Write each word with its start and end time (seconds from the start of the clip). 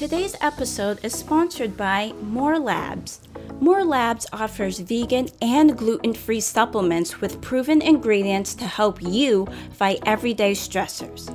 Today's 0.00 0.34
episode 0.40 1.04
is 1.04 1.14
sponsored 1.14 1.76
by 1.76 2.14
More 2.22 2.58
Labs. 2.58 3.20
More 3.60 3.84
Labs 3.84 4.26
offers 4.32 4.78
vegan 4.78 5.28
and 5.42 5.76
gluten 5.76 6.14
free 6.14 6.40
supplements 6.40 7.20
with 7.20 7.42
proven 7.42 7.82
ingredients 7.82 8.54
to 8.54 8.64
help 8.64 9.02
you 9.02 9.46
fight 9.72 9.98
everyday 10.06 10.52
stressors. 10.52 11.28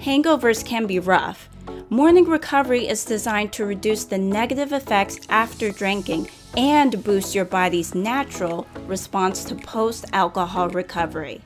Hangovers 0.00 0.64
can 0.64 0.88
be 0.88 0.98
rough. 0.98 1.48
Morning 1.90 2.24
recovery 2.24 2.88
is 2.88 3.04
designed 3.04 3.52
to 3.52 3.64
reduce 3.64 4.02
the 4.02 4.18
negative 4.18 4.72
effects 4.72 5.20
after 5.28 5.70
drinking 5.70 6.28
and 6.56 7.04
boost 7.04 7.36
your 7.36 7.44
body's 7.44 7.94
natural 7.94 8.66
response 8.88 9.44
to 9.44 9.54
post 9.54 10.06
alcohol 10.12 10.70
recovery. 10.70 11.40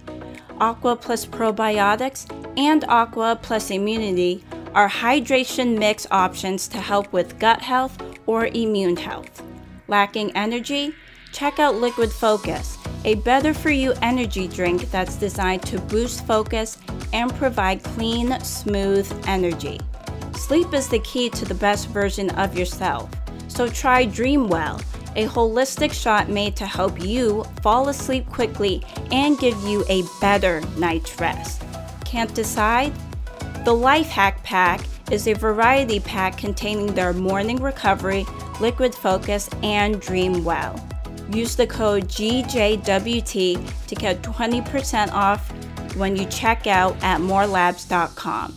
Aqua 0.59 0.97
Plus 0.97 1.27
Probiotics 1.27 2.25
and 2.57 2.85
Aqua 2.85 3.39
Plus 3.43 3.71
Immunity 3.71 4.43
are 4.75 4.89
hydration 4.89 5.79
mix 5.79 6.07
options 6.11 6.69
to 6.69 6.79
help 6.79 7.13
with 7.13 7.39
gut 7.39 7.61
health 7.61 7.97
or 8.27 8.47
immune 8.47 8.97
health. 8.97 9.43
Lacking 9.89 10.35
energy? 10.37 10.95
Check 11.33 11.59
out 11.59 11.77
Liquid 11.77 12.11
Focus, 12.11 12.79
a 13.05 13.15
better 13.17 13.55
for 13.55 13.71
you 13.71 13.95
energy 14.03 14.47
drink 14.47 14.91
that's 14.91 15.17
designed 15.17 15.63
to 15.63 15.81
boost 15.81 16.27
focus 16.27 16.79
and 17.13 17.35
provide 17.35 17.83
clean, 17.83 18.39
smooth 18.41 19.11
energy. 19.27 19.81
Sleep 20.35 20.73
is 20.75 20.89
the 20.89 20.99
key 21.01 21.31
to 21.31 21.45
the 21.45 21.55
best 21.55 21.89
version 21.89 22.31
of 22.31 22.57
yourself. 22.57 23.11
So 23.49 23.69
try 23.69 24.07
Dreamwell, 24.07 24.83
a 25.17 25.27
holistic 25.27 25.93
shot 25.93 26.29
made 26.29 26.57
to 26.57 26.67
help 26.67 27.03
you 27.03 27.45
fall 27.63 27.89
asleep 27.89 28.27
quickly 28.27 28.83
and 29.11 29.39
give 29.39 29.61
you 29.63 29.85
a 29.89 30.05
better 30.21 30.61
night's 30.79 31.19
rest. 31.21 31.63
Can't 32.05 32.35
decide? 32.35 32.93
The 33.65 33.73
Life 33.73 34.09
Hack 34.09 34.43
Pack 34.43 34.81
is 35.13 35.29
a 35.29 35.35
variety 35.35 36.01
pack 36.01 36.37
containing 36.37 36.95
their 36.95 37.13
morning 37.13 37.63
recovery, 37.63 38.27
liquid 38.61 38.93
focus, 38.93 39.49
and 39.63 40.03
Dreamwell. 40.03 40.81
Use 41.33 41.55
the 41.55 41.69
code 41.69 42.09
GJWT 42.09 43.87
to 43.87 43.95
get 43.95 44.21
20% 44.23 45.13
off 45.13 45.49
when 45.97 46.17
you 46.17 46.27
check 46.27 46.67
out 46.67 46.97
at 47.05 47.21
morelabs.com. 47.21 48.53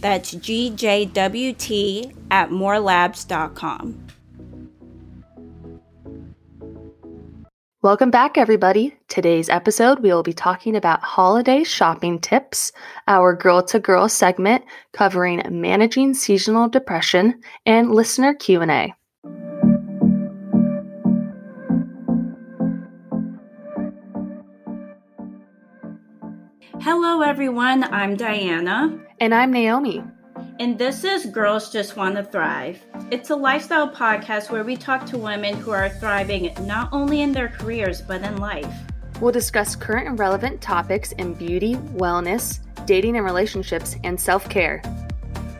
That's 0.00 0.34
GJWT 0.34 2.14
at 2.30 2.50
morelabs.com. 2.50 4.09
Welcome 7.82 8.10
back, 8.10 8.36
everybody. 8.36 8.94
Today's 9.08 9.48
episode, 9.48 10.00
we 10.00 10.10
will 10.10 10.22
be 10.22 10.34
talking 10.34 10.76
about 10.76 11.00
holiday 11.00 11.64
shopping 11.64 12.18
tips, 12.18 12.72
our 13.08 13.34
girl 13.34 13.62
to 13.62 13.80
girl 13.80 14.06
segment 14.06 14.66
covering 14.92 15.40
managing 15.48 16.12
seasonal 16.12 16.68
depression, 16.68 17.40
and 17.64 17.90
listener 17.90 18.34
Q&A. 18.34 18.94
Hello, 26.82 27.22
everyone. 27.22 27.84
I'm 27.84 28.14
Diana. 28.14 29.00
And 29.20 29.34
I'm 29.34 29.50
Naomi. 29.50 30.04
And 30.60 30.76
this 30.76 31.04
is 31.04 31.24
Girls 31.24 31.72
Just 31.72 31.96
Want 31.96 32.16
to 32.16 32.22
Thrive. 32.22 32.84
It's 33.10 33.30
a 33.30 33.34
lifestyle 33.34 33.88
podcast 33.88 34.50
where 34.50 34.62
we 34.62 34.76
talk 34.76 35.06
to 35.06 35.16
women 35.16 35.54
who 35.54 35.70
are 35.70 35.88
thriving 35.88 36.52
not 36.66 36.90
only 36.92 37.22
in 37.22 37.32
their 37.32 37.48
careers, 37.48 38.02
but 38.02 38.20
in 38.20 38.36
life. 38.36 38.70
We'll 39.22 39.32
discuss 39.32 39.74
current 39.74 40.06
and 40.06 40.18
relevant 40.18 40.60
topics 40.60 41.12
in 41.12 41.32
beauty, 41.32 41.76
wellness, 41.96 42.58
dating 42.84 43.16
and 43.16 43.24
relationships, 43.24 43.96
and 44.04 44.20
self 44.20 44.50
care. 44.50 44.82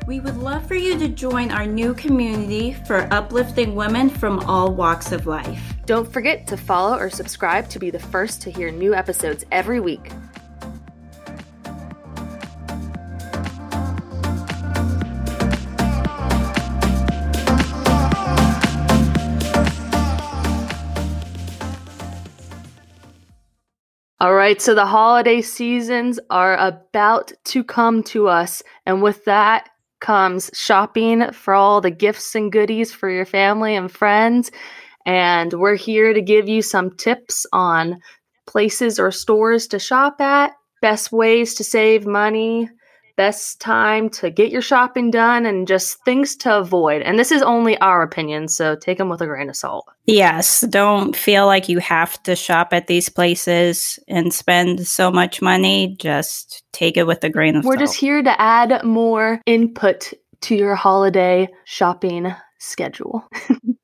We 0.06 0.20
would 0.20 0.36
love 0.36 0.68
for 0.68 0.74
you 0.74 0.98
to 0.98 1.08
join 1.08 1.50
our 1.50 1.64
new 1.64 1.94
community 1.94 2.74
for 2.86 3.08
uplifting 3.10 3.74
women 3.74 4.10
from 4.10 4.40
all 4.40 4.74
walks 4.74 5.12
of 5.12 5.26
life. 5.26 5.62
Don't 5.86 6.12
forget 6.12 6.46
to 6.48 6.58
follow 6.58 6.98
or 6.98 7.08
subscribe 7.08 7.70
to 7.70 7.78
be 7.78 7.88
the 7.88 7.98
first 7.98 8.42
to 8.42 8.50
hear 8.50 8.70
new 8.70 8.92
episodes 8.92 9.46
every 9.50 9.80
week. 9.80 10.12
All 24.22 24.34
right, 24.34 24.60
so 24.60 24.74
the 24.74 24.84
holiday 24.84 25.40
seasons 25.40 26.20
are 26.28 26.54
about 26.58 27.32
to 27.44 27.64
come 27.64 28.02
to 28.02 28.28
us, 28.28 28.62
and 28.84 29.02
with 29.02 29.24
that 29.24 29.70
comes 30.00 30.50
shopping 30.52 31.32
for 31.32 31.54
all 31.54 31.80
the 31.80 31.90
gifts 31.90 32.34
and 32.34 32.52
goodies 32.52 32.92
for 32.92 33.08
your 33.08 33.24
family 33.24 33.74
and 33.74 33.90
friends. 33.90 34.50
And 35.06 35.54
we're 35.54 35.74
here 35.74 36.12
to 36.12 36.20
give 36.20 36.50
you 36.50 36.60
some 36.60 36.90
tips 36.98 37.46
on 37.54 37.98
places 38.46 38.98
or 38.98 39.10
stores 39.10 39.66
to 39.68 39.78
shop 39.78 40.20
at, 40.20 40.52
best 40.82 41.12
ways 41.12 41.54
to 41.54 41.64
save 41.64 42.06
money, 42.06 42.68
best 43.16 43.60
time 43.60 44.08
to 44.10 44.30
get 44.30 44.50
your 44.50 44.62
shopping 44.62 45.10
done 45.10 45.46
and 45.46 45.66
just 45.66 46.04
things 46.04 46.36
to 46.36 46.58
avoid. 46.58 47.02
And 47.02 47.18
this 47.18 47.32
is 47.32 47.42
only 47.42 47.78
our 47.78 48.02
opinion, 48.02 48.48
so 48.48 48.76
take 48.76 48.98
them 48.98 49.08
with 49.08 49.20
a 49.20 49.26
grain 49.26 49.48
of 49.48 49.56
salt. 49.56 49.86
Yes, 50.06 50.62
don't 50.62 51.14
feel 51.14 51.46
like 51.46 51.68
you 51.68 51.78
have 51.78 52.22
to 52.24 52.34
shop 52.34 52.68
at 52.72 52.86
these 52.86 53.08
places 53.08 53.98
and 54.08 54.32
spend 54.32 54.86
so 54.86 55.10
much 55.10 55.40
money. 55.40 55.96
Just 55.98 56.64
take 56.72 56.96
it 56.96 57.06
with 57.06 57.22
a 57.24 57.30
grain 57.30 57.56
of 57.56 57.64
We're 57.64 57.72
salt. 57.72 57.76
We're 57.76 57.86
just 57.86 57.96
here 57.96 58.22
to 58.22 58.40
add 58.40 58.84
more 58.84 59.40
input 59.46 60.12
to 60.42 60.54
your 60.54 60.74
holiday 60.74 61.48
shopping 61.64 62.34
schedule. 62.58 63.28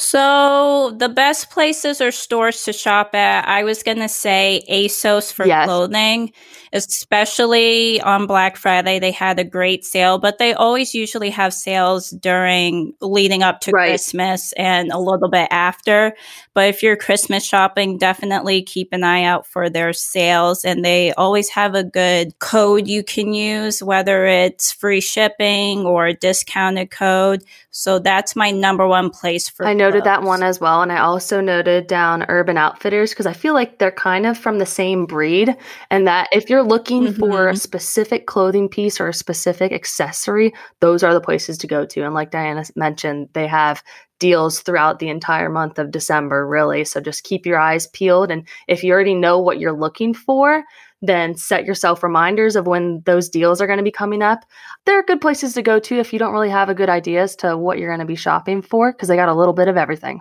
So 0.00 0.94
the 0.96 1.08
best 1.08 1.50
places 1.50 2.00
or 2.00 2.12
stores 2.12 2.62
to 2.62 2.72
shop 2.72 3.16
at, 3.16 3.48
I 3.48 3.64
was 3.64 3.82
gonna 3.82 4.08
say 4.08 4.62
ASOS 4.70 5.32
for 5.32 5.44
yes. 5.44 5.66
clothing, 5.66 6.32
especially 6.72 8.00
on 8.02 8.28
Black 8.28 8.56
Friday. 8.56 9.00
They 9.00 9.10
had 9.10 9.40
a 9.40 9.44
great 9.44 9.84
sale, 9.84 10.18
but 10.18 10.38
they 10.38 10.54
always 10.54 10.94
usually 10.94 11.30
have 11.30 11.52
sales 11.52 12.10
during 12.10 12.92
leading 13.00 13.42
up 13.42 13.58
to 13.62 13.72
right. 13.72 13.88
Christmas 13.88 14.52
and 14.52 14.92
a 14.92 15.00
little 15.00 15.28
bit 15.28 15.48
after. 15.50 16.14
But 16.54 16.68
if 16.68 16.80
you're 16.80 16.96
Christmas 16.96 17.44
shopping, 17.44 17.98
definitely 17.98 18.62
keep 18.62 18.90
an 18.92 19.02
eye 19.02 19.24
out 19.24 19.48
for 19.48 19.68
their 19.68 19.92
sales. 19.92 20.64
And 20.64 20.84
they 20.84 21.12
always 21.14 21.48
have 21.48 21.74
a 21.74 21.82
good 21.82 22.38
code 22.38 22.86
you 22.86 23.02
can 23.02 23.34
use, 23.34 23.82
whether 23.82 24.26
it's 24.26 24.70
free 24.70 25.00
shipping 25.00 25.80
or 25.80 26.06
a 26.06 26.14
discounted 26.14 26.92
code. 26.92 27.42
So 27.70 27.98
that's 27.98 28.34
my 28.34 28.50
number 28.50 28.86
one 28.86 29.10
place 29.10 29.48
for. 29.48 29.66
I 29.66 29.74
noted 29.88 30.04
that 30.04 30.22
one 30.22 30.42
as 30.42 30.60
well, 30.60 30.82
and 30.82 30.92
I 30.92 30.98
also 30.98 31.40
noted 31.40 31.86
down 31.86 32.26
Urban 32.28 32.58
Outfitters 32.58 33.10
because 33.10 33.26
I 33.26 33.32
feel 33.32 33.54
like 33.54 33.78
they're 33.78 33.90
kind 33.90 34.26
of 34.26 34.36
from 34.36 34.58
the 34.58 34.66
same 34.66 35.06
breed, 35.06 35.56
and 35.90 36.06
that 36.06 36.28
if 36.32 36.50
you're 36.50 36.62
looking 36.62 37.04
mm-hmm. 37.04 37.18
for 37.18 37.48
a 37.48 37.56
specific 37.56 38.26
clothing 38.26 38.68
piece 38.68 39.00
or 39.00 39.08
a 39.08 39.14
specific 39.14 39.72
accessory, 39.72 40.52
those 40.80 41.02
are 41.02 41.14
the 41.14 41.20
places 41.20 41.56
to 41.58 41.66
go 41.66 41.86
to. 41.86 42.02
And 42.02 42.14
like 42.14 42.30
Diana 42.30 42.64
mentioned, 42.76 43.30
they 43.32 43.46
have 43.46 43.82
deals 44.18 44.60
throughout 44.60 44.98
the 44.98 45.08
entire 45.08 45.48
month 45.48 45.78
of 45.78 45.90
December, 45.90 46.46
really. 46.46 46.84
So 46.84 47.00
just 47.00 47.24
keep 47.24 47.46
your 47.46 47.58
eyes 47.58 47.86
peeled, 47.88 48.30
and 48.30 48.46
if 48.66 48.82
you 48.82 48.92
already 48.92 49.14
know 49.14 49.38
what 49.38 49.58
you're 49.58 49.78
looking 49.78 50.14
for, 50.14 50.64
then 51.00 51.36
set 51.36 51.64
yourself 51.64 52.02
reminders 52.02 52.56
of 52.56 52.66
when 52.66 53.02
those 53.06 53.28
deals 53.28 53.60
are 53.60 53.66
going 53.66 53.78
to 53.78 53.84
be 53.84 53.90
coming 53.90 54.22
up. 54.22 54.40
They're 54.84 55.02
good 55.02 55.20
places 55.20 55.54
to 55.54 55.62
go 55.62 55.78
to 55.78 55.98
if 55.98 56.12
you 56.12 56.18
don't 56.18 56.32
really 56.32 56.50
have 56.50 56.68
a 56.68 56.74
good 56.74 56.88
idea 56.88 57.22
as 57.22 57.36
to 57.36 57.56
what 57.56 57.78
you're 57.78 57.90
going 57.90 58.00
to 58.00 58.06
be 58.06 58.16
shopping 58.16 58.62
for 58.62 58.92
because 58.92 59.08
they 59.08 59.16
got 59.16 59.28
a 59.28 59.34
little 59.34 59.54
bit 59.54 59.68
of 59.68 59.76
everything. 59.76 60.20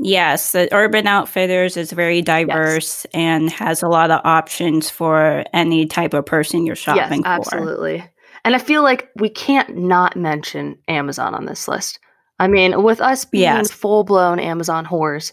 Yes, 0.00 0.52
the 0.52 0.68
Urban 0.72 1.08
Outfitters 1.08 1.76
is 1.76 1.90
very 1.90 2.22
diverse 2.22 3.04
yes. 3.04 3.14
and 3.14 3.50
has 3.50 3.82
a 3.82 3.88
lot 3.88 4.12
of 4.12 4.20
options 4.24 4.88
for 4.88 5.44
any 5.52 5.86
type 5.86 6.14
of 6.14 6.24
person 6.24 6.64
you're 6.64 6.76
shopping 6.76 7.22
yes, 7.24 7.26
absolutely. 7.26 8.00
For. 8.00 8.10
And 8.44 8.54
I 8.54 8.58
feel 8.58 8.82
like 8.82 9.08
we 9.16 9.28
can't 9.28 9.76
not 9.76 10.16
mention 10.16 10.78
Amazon 10.86 11.34
on 11.34 11.46
this 11.46 11.66
list. 11.66 11.98
I 12.38 12.48
mean, 12.48 12.82
with 12.82 13.00
us 13.00 13.24
being 13.24 13.42
yes. 13.42 13.70
full 13.70 14.04
blown 14.04 14.38
Amazon 14.38 14.86
whores, 14.86 15.32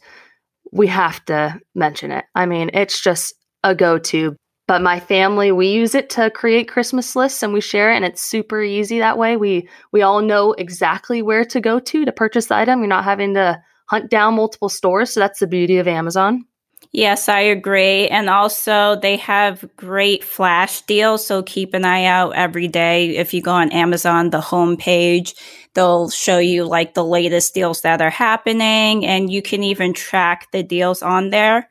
we 0.71 0.87
have 0.87 1.23
to 1.25 1.59
mention 1.73 2.11
it. 2.11 2.25
I 2.35 2.45
mean, 2.45 2.71
it's 2.73 3.01
just 3.01 3.35
a 3.63 3.75
go 3.75 3.97
to. 3.97 4.35
But 4.67 4.81
my 4.81 4.99
family, 4.99 5.51
we 5.51 5.67
use 5.67 5.93
it 5.93 6.09
to 6.11 6.31
create 6.31 6.67
Christmas 6.67 7.15
lists 7.15 7.43
and 7.43 7.53
we 7.53 7.61
share 7.61 7.91
it 7.91 7.97
and 7.97 8.05
it's 8.05 8.21
super 8.21 8.63
easy 8.63 8.97
that 8.99 9.17
way. 9.17 9.37
We 9.37 9.69
we 9.91 10.01
all 10.01 10.21
know 10.21 10.53
exactly 10.53 11.21
where 11.21 11.45
to 11.45 11.61
go 11.61 11.79
to 11.79 12.05
to 12.05 12.11
purchase 12.11 12.47
the 12.47 12.55
item. 12.55 12.79
You're 12.79 12.87
not 12.87 13.03
having 13.03 13.35
to 13.35 13.61
hunt 13.87 14.09
down 14.09 14.35
multiple 14.35 14.69
stores. 14.69 15.13
So 15.13 15.19
that's 15.19 15.39
the 15.39 15.47
beauty 15.47 15.77
of 15.77 15.87
Amazon. 15.87 16.45
Yes, 16.91 17.29
I 17.29 17.41
agree. 17.41 18.07
And 18.07 18.29
also, 18.29 18.97
they 19.01 19.17
have 19.17 19.65
great 19.75 20.23
flash 20.23 20.81
deals. 20.81 21.25
So 21.25 21.43
keep 21.43 21.73
an 21.73 21.83
eye 21.83 22.05
out 22.05 22.35
every 22.35 22.67
day. 22.67 23.17
If 23.17 23.33
you 23.33 23.41
go 23.41 23.51
on 23.51 23.71
Amazon, 23.71 24.29
the 24.29 24.39
homepage, 24.39 25.33
they'll 25.75 26.09
show 26.09 26.39
you 26.39 26.65
like 26.65 26.93
the 26.93 27.03
latest 27.03 27.53
deals 27.53 27.81
that 27.81 28.01
are 28.01 28.09
happening. 28.09 29.05
And 29.05 29.31
you 29.31 29.41
can 29.41 29.61
even 29.63 29.93
track 29.93 30.51
the 30.51 30.63
deals 30.63 31.03
on 31.03 31.29
there. 31.29 31.69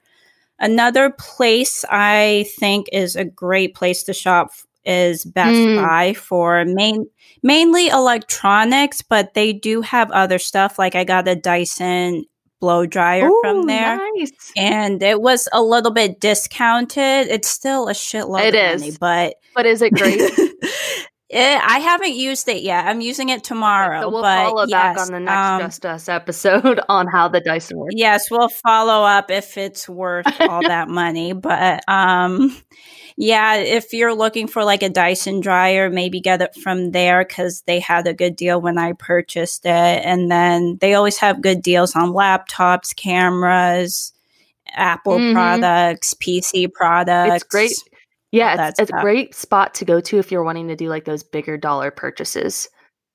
Another 0.58 1.10
place 1.10 1.84
I 1.90 2.46
think 2.58 2.86
is 2.92 3.16
a 3.16 3.24
great 3.24 3.74
place 3.74 4.04
to 4.04 4.12
shop 4.12 4.50
is 4.84 5.24
Best 5.24 5.56
mm. 5.56 5.82
Buy 5.82 6.12
for 6.12 6.64
main 6.64 7.08
mainly 7.42 7.88
electronics, 7.88 9.02
but 9.02 9.34
they 9.34 9.52
do 9.52 9.80
have 9.80 10.10
other 10.10 10.38
stuff. 10.38 10.78
Like 10.78 10.94
I 10.94 11.04
got 11.04 11.26
a 11.26 11.34
Dyson 11.34 12.24
blow 12.60 12.86
dryer 12.86 13.28
Ooh, 13.28 13.40
from 13.42 13.66
there, 13.66 13.96
nice. 14.16 14.52
and 14.56 15.02
it 15.02 15.20
was 15.20 15.48
a 15.52 15.62
little 15.62 15.90
bit 15.90 16.20
discounted. 16.20 17.28
It's 17.28 17.48
still 17.48 17.88
a 17.88 17.92
shitload 17.92 18.44
it 18.44 18.54
of 18.54 18.74
is. 18.76 18.80
money, 18.80 18.96
but 19.00 19.36
but 19.54 19.66
is 19.66 19.82
it 19.82 19.94
great? 19.94 20.20
It, 21.30 21.60
I 21.62 21.78
haven't 21.78 22.14
used 22.14 22.48
it 22.48 22.62
yet. 22.62 22.86
I'm 22.86 23.00
using 23.00 23.30
it 23.30 23.42
tomorrow. 23.42 24.02
So 24.02 24.10
we'll 24.10 24.22
follow 24.22 24.66
yes, 24.66 24.70
back 24.70 24.98
on 24.98 25.12
the 25.12 25.20
next 25.20 25.36
um, 25.36 25.60
Just 25.62 25.86
Us 25.86 26.08
episode 26.08 26.80
on 26.88 27.06
how 27.06 27.28
the 27.28 27.40
Dyson 27.40 27.78
works. 27.78 27.94
Yes, 27.96 28.30
we'll 28.30 28.50
follow 28.50 29.04
up 29.04 29.30
if 29.30 29.56
it's 29.56 29.88
worth 29.88 30.26
all 30.40 30.62
that 30.68 30.88
money. 30.88 31.32
But 31.32 31.82
um, 31.88 32.54
yeah, 33.16 33.54
if 33.54 33.94
you're 33.94 34.14
looking 34.14 34.48
for 34.48 34.64
like 34.64 34.82
a 34.82 34.90
Dyson 34.90 35.40
dryer, 35.40 35.88
maybe 35.88 36.20
get 36.20 36.42
it 36.42 36.54
from 36.56 36.90
there 36.90 37.24
because 37.24 37.62
they 37.62 37.80
had 37.80 38.06
a 38.06 38.12
good 38.12 38.36
deal 38.36 38.60
when 38.60 38.76
I 38.76 38.92
purchased 38.92 39.64
it. 39.64 39.70
And 39.70 40.30
then 40.30 40.76
they 40.80 40.92
always 40.92 41.16
have 41.18 41.40
good 41.40 41.62
deals 41.62 41.96
on 41.96 42.10
laptops, 42.10 42.94
cameras, 42.94 44.12
Apple 44.68 45.16
mm-hmm. 45.16 45.34
products, 45.34 46.12
PC 46.14 46.70
products. 46.70 47.36
It's 47.36 47.44
great 47.44 47.72
yeah, 48.34 48.68
it's, 48.68 48.80
it's 48.80 48.90
a 48.90 49.00
great 49.00 49.34
spot 49.34 49.74
to 49.74 49.84
go 49.84 50.00
to 50.00 50.18
if 50.18 50.32
you're 50.32 50.42
wanting 50.42 50.68
to 50.68 50.76
do 50.76 50.88
like 50.88 51.04
those 51.04 51.22
bigger 51.22 51.56
dollar 51.56 51.90
purchases. 51.90 52.68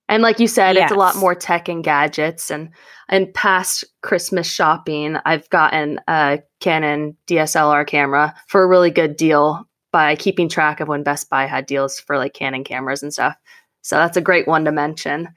And 0.07 0.23
like 0.23 0.39
you 0.39 0.47
said, 0.47 0.75
yes. 0.75 0.85
it's 0.85 0.95
a 0.95 0.99
lot 0.99 1.17
more 1.17 1.35
tech 1.35 1.67
and 1.67 1.83
gadgets. 1.83 2.49
And 2.49 2.69
and 3.09 3.31
past 3.33 3.83
Christmas 4.01 4.49
shopping, 4.49 5.17
I've 5.25 5.49
gotten 5.49 5.99
a 6.07 6.39
Canon 6.61 7.17
DSLR 7.27 7.85
camera 7.85 8.33
for 8.47 8.63
a 8.63 8.67
really 8.67 8.91
good 8.91 9.17
deal 9.17 9.67
by 9.91 10.15
keeping 10.15 10.47
track 10.47 10.79
of 10.79 10.87
when 10.87 11.03
Best 11.03 11.29
Buy 11.29 11.45
had 11.45 11.65
deals 11.65 11.99
for 11.99 12.17
like 12.17 12.33
Canon 12.33 12.63
cameras 12.63 13.03
and 13.03 13.11
stuff. 13.11 13.35
So 13.81 13.97
that's 13.97 14.17
a 14.17 14.21
great 14.21 14.47
one 14.47 14.65
to 14.65 14.71
mention. 14.71 15.27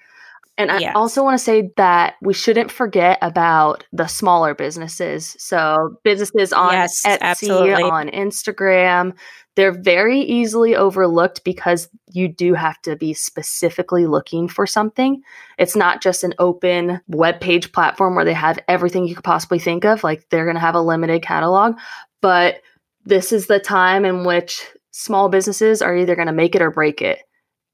And 0.59 0.71
I 0.71 0.93
also 0.93 1.25
want 1.25 1.39
to 1.39 1.43
say 1.43 1.71
that 1.77 2.15
we 2.21 2.35
shouldn't 2.35 2.71
forget 2.71 3.19
about 3.23 3.85
the 3.91 4.07
smaller 4.07 4.55
businesses. 4.55 5.35
So 5.39 5.97
businesses 6.05 6.53
on 6.53 6.75
yes, 6.75 7.03
Etsy, 7.07 7.21
absolutely. 7.21 7.83
on 7.83 8.09
Instagram, 8.11 9.17
they're 9.57 9.73
very 9.73 10.21
easily 10.21 10.77
overlooked 10.77 11.43
because 11.45 11.89
you 12.11 12.29
do 12.29 12.53
have 12.53 12.81
to 12.83 12.97
be 12.97 13.15
specifically 13.15 14.07
looking 14.07 14.47
for 14.47 14.67
something. 14.67 15.23
It's 15.59 15.75
not 15.75 16.03
just 16.03 16.23
an 16.23 16.35
open 16.39 17.01
web 17.09 17.41
page 17.41 17.73
platform 17.73 18.15
where 18.15 18.25
they 18.25 18.35
have 18.35 18.59
everything 18.69 19.07
you 19.07 19.15
could 19.15 19.25
possibly 19.25 19.59
think 19.59 19.85
of. 19.85 20.05
Like 20.05 20.29
they're 20.29 20.45
going 20.45 20.57
to 20.57 20.61
have 20.61 20.75
a 20.75 20.83
limited 20.83 21.23
catalog, 21.23 21.77
but 22.21 22.61
this 23.05 23.33
is 23.33 23.47
the 23.47 23.59
time 23.59 24.05
in 24.05 24.25
which 24.25 24.67
small 24.91 25.29
businesses 25.29 25.81
are 25.81 25.97
either 25.97 26.15
going 26.15 26.27
to 26.27 26.33
make 26.33 26.55
it 26.55 26.63
or 26.63 26.71
break 26.71 27.01
it. 27.01 27.21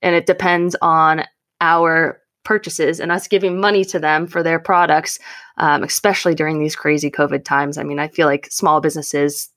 And 0.01 0.15
it 0.15 0.27
depends 0.27 0.77
on 0.81 1.25
our 1.61 2.21
purchases 2.49 2.99
and 2.99 3.13
us 3.13 3.29
giving 3.29 3.61
money 3.61 3.85
to 3.85 3.99
them 3.99 4.27
for 4.27 4.43
their 4.43 4.59
products, 4.59 5.19
um, 5.59 5.83
especially 5.85 6.35
during 6.35 6.59
these 6.59 6.75
crazy 6.75 7.11
COVID 7.11 7.45
times. 7.45 7.77
I 7.77 7.83
mean, 7.83 7.99
I 7.99 8.09
feel 8.09 8.27
like 8.27 8.49
small 8.51 8.81
businesses, 8.81 9.51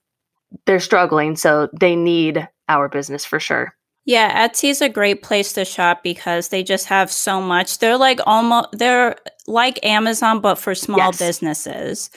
they're 0.66 0.82
struggling, 0.82 1.38
so 1.38 1.70
they 1.80 1.96
need 1.96 2.46
our 2.68 2.90
business 2.90 3.24
for 3.24 3.40
sure. 3.40 3.74
Yeah, 4.04 4.46
Etsy 4.46 4.70
is 4.70 4.82
a 4.82 4.90
great 4.90 5.24
place 5.24 5.54
to 5.54 5.64
shop 5.64 6.04
because 6.04 6.50
they 6.50 6.64
just 6.64 6.88
have 6.88 7.10
so 7.10 7.42
much. 7.42 7.78
They're 7.80 7.98
like 7.98 8.20
almost 8.28 8.68
they're 8.74 9.16
like 9.48 9.80
Amazon 9.86 10.42
but 10.42 10.56
for 10.56 10.76
small 10.76 10.98
yes. 10.98 11.20
businesses. 11.20 12.10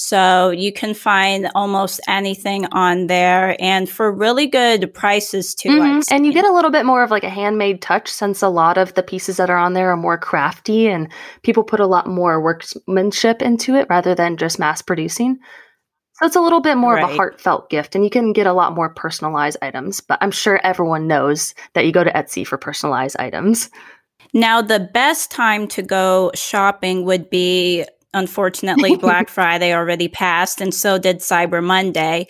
So 0.00 0.50
you 0.50 0.72
can 0.72 0.94
find 0.94 1.50
almost 1.56 2.00
anything 2.06 2.66
on 2.66 3.08
there 3.08 3.60
and 3.60 3.90
for 3.90 4.12
really 4.12 4.46
good 4.46 4.94
prices 4.94 5.56
too. 5.56 5.70
Mm-hmm. 5.70 6.14
And 6.14 6.24
you 6.24 6.32
get 6.32 6.44
a 6.44 6.52
little 6.52 6.70
bit 6.70 6.86
more 6.86 7.02
of 7.02 7.10
like 7.10 7.24
a 7.24 7.28
handmade 7.28 7.82
touch 7.82 8.08
since 8.08 8.40
a 8.40 8.48
lot 8.48 8.78
of 8.78 8.94
the 8.94 9.02
pieces 9.02 9.38
that 9.38 9.50
are 9.50 9.56
on 9.56 9.72
there 9.72 9.90
are 9.90 9.96
more 9.96 10.16
crafty 10.16 10.86
and 10.86 11.10
people 11.42 11.64
put 11.64 11.80
a 11.80 11.86
lot 11.86 12.06
more 12.06 12.40
workmanship 12.40 13.42
into 13.42 13.74
it 13.74 13.88
rather 13.90 14.14
than 14.14 14.36
just 14.36 14.60
mass 14.60 14.80
producing. 14.80 15.36
So 16.12 16.26
it's 16.26 16.36
a 16.36 16.40
little 16.40 16.60
bit 16.60 16.76
more 16.76 16.94
right. 16.94 17.02
of 17.02 17.10
a 17.10 17.16
heartfelt 17.16 17.68
gift 17.68 17.96
and 17.96 18.04
you 18.04 18.10
can 18.10 18.32
get 18.32 18.46
a 18.46 18.52
lot 18.52 18.76
more 18.76 18.90
personalized 18.90 19.58
items. 19.62 20.00
But 20.00 20.18
I'm 20.20 20.30
sure 20.30 20.60
everyone 20.62 21.08
knows 21.08 21.56
that 21.72 21.86
you 21.86 21.90
go 21.90 22.04
to 22.04 22.12
Etsy 22.12 22.46
for 22.46 22.56
personalized 22.56 23.16
items. 23.18 23.68
Now, 24.32 24.62
the 24.62 24.88
best 24.94 25.32
time 25.32 25.66
to 25.68 25.82
go 25.82 26.30
shopping 26.36 27.04
would 27.04 27.30
be 27.30 27.84
Unfortunately, 28.14 28.96
Black 29.00 29.28
Friday 29.28 29.74
already 29.74 30.08
passed, 30.08 30.60
and 30.60 30.74
so 30.74 30.98
did 30.98 31.18
Cyber 31.18 31.62
Monday. 31.62 32.26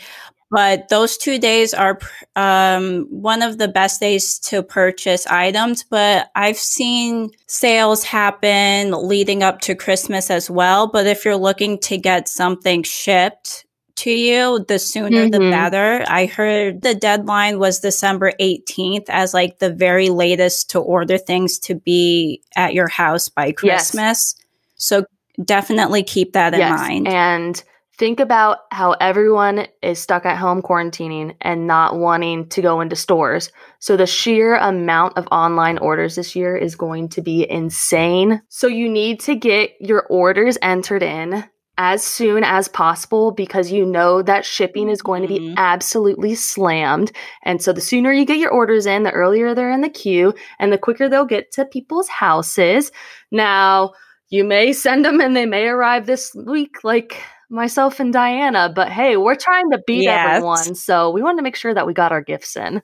But 0.51 0.89
those 0.89 1.19
two 1.19 1.39
days 1.39 1.75
are 1.75 1.99
um, 2.35 3.07
one 3.11 3.43
of 3.43 3.59
the 3.59 3.69
best 3.69 4.01
days 4.01 4.39
to 4.41 4.63
purchase 4.63 5.27
items. 5.27 5.85
But 5.85 6.31
I've 6.35 6.57
seen 6.57 7.31
sales 7.47 8.03
happen 8.03 8.93
leading 8.93 9.43
up 9.43 9.61
to 9.63 9.75
Christmas 9.75 10.31
as 10.31 10.51
well. 10.51 10.87
But 10.87 11.07
if 11.07 11.25
you're 11.25 11.37
looking 11.37 11.79
to 11.81 11.99
get 11.99 12.29
something 12.29 12.83
shipped 12.83 13.67
to 13.97 14.11
you, 14.11 14.65
the 14.69 14.79
sooner 14.79 15.27
mm-hmm. 15.27 15.31
the 15.31 15.51
better. 15.51 16.05
I 16.09 16.27
heard 16.27 16.83
the 16.83 16.95
deadline 16.95 17.59
was 17.59 17.81
December 17.81 18.33
18th 18.41 19.07
as 19.09 19.35
like 19.35 19.59
the 19.59 19.73
very 19.73 20.09
latest 20.09 20.71
to 20.71 20.79
order 20.79 21.19
things 21.19 21.59
to 21.61 21.75
be 21.75 22.43
at 22.57 22.75
your 22.75 22.89
house 22.89 23.29
by 23.29 23.53
Christmas. 23.53 23.95
Yes. 23.95 24.35
So 24.77 25.05
definitely 25.45 26.03
keep 26.03 26.33
that 26.33 26.55
in 26.55 26.61
yes, 26.61 26.79
mind. 26.79 27.09
And 27.09 27.63
think 27.99 28.21
about 28.21 28.59
how 28.71 28.93
everyone 28.93 29.67
is 29.83 29.99
stuck 29.99 30.25
at 30.25 30.39
home 30.39 30.63
quarantining 30.63 31.35
and 31.41 31.67
not 31.67 31.97
wanting 31.97 32.49
to 32.51 32.63
go 32.63 32.81
into 32.81 32.97
stores. 32.97 33.51
So 33.81 33.97
the 33.97 34.07
sheer 34.07 34.55
amount 34.57 35.19
of 35.19 35.27
online 35.33 35.79
orders 35.79 36.15
this 36.15 36.37
year 36.37 36.57
is 36.57 36.77
going 36.77 37.09
to 37.11 37.23
be 37.23 37.49
insane. 37.51 38.41
So 38.49 38.69
you 38.69 38.89
need 38.89 39.21
to 39.21 39.35
get 39.35 39.73
your 39.81 40.07
orders 40.07 40.57
entered 40.63 41.03
in 41.03 41.45
as 41.79 42.03
soon 42.03 42.43
as 42.43 42.67
possible 42.67 43.31
because 43.31 43.71
you 43.71 43.87
know 43.87 44.21
that 44.21 44.45
shipping 44.45 44.89
is 44.89 45.01
going 45.01 45.23
to 45.23 45.29
be 45.29 45.39
mm-hmm. 45.39 45.55
absolutely 45.57 46.35
slammed. 46.35 47.13
And 47.45 47.63
so 47.63 47.73
the 47.73 47.81
sooner 47.81 48.13
you 48.13 48.25
get 48.25 48.39
your 48.39 48.51
orders 48.51 48.85
in, 48.85 49.05
the 49.05 49.13
earlier 49.13 49.55
they're 49.55 49.71
in 49.71 49.81
the 49.81 49.89
queue 49.89 50.35
and 50.59 50.73
the 50.73 50.79
quicker 50.79 51.09
they'll 51.09 51.25
get 51.25 51.53
to 51.53 51.65
people's 51.65 52.09
houses. 52.09 52.91
Now, 53.31 53.93
you 54.31 54.45
may 54.45 54.73
send 54.73 55.05
them 55.05 55.21
and 55.21 55.37
they 55.37 55.47
may 55.47 55.67
arrive 55.67 56.07
this 56.07 56.35
week, 56.35 56.85
like 56.85 57.23
myself 57.51 58.01
and 58.01 58.13
Diana. 58.13 58.71
But 58.75 58.91
hey, 58.91 59.17
we're 59.17 59.35
trying 59.35 59.71
to 59.71 59.81
beat 59.87 60.05
yes. 60.05 60.37
everyone. 60.37 60.75
So 60.75 61.11
we 61.11 61.23
wanted 61.23 61.39
to 61.39 61.43
make 61.43 61.57
sure 61.57 61.75
that 61.75 61.87
we 61.87 61.95
got 61.95 62.13
our 62.13 62.23
gifts 62.23 62.57
in. 62.57 62.83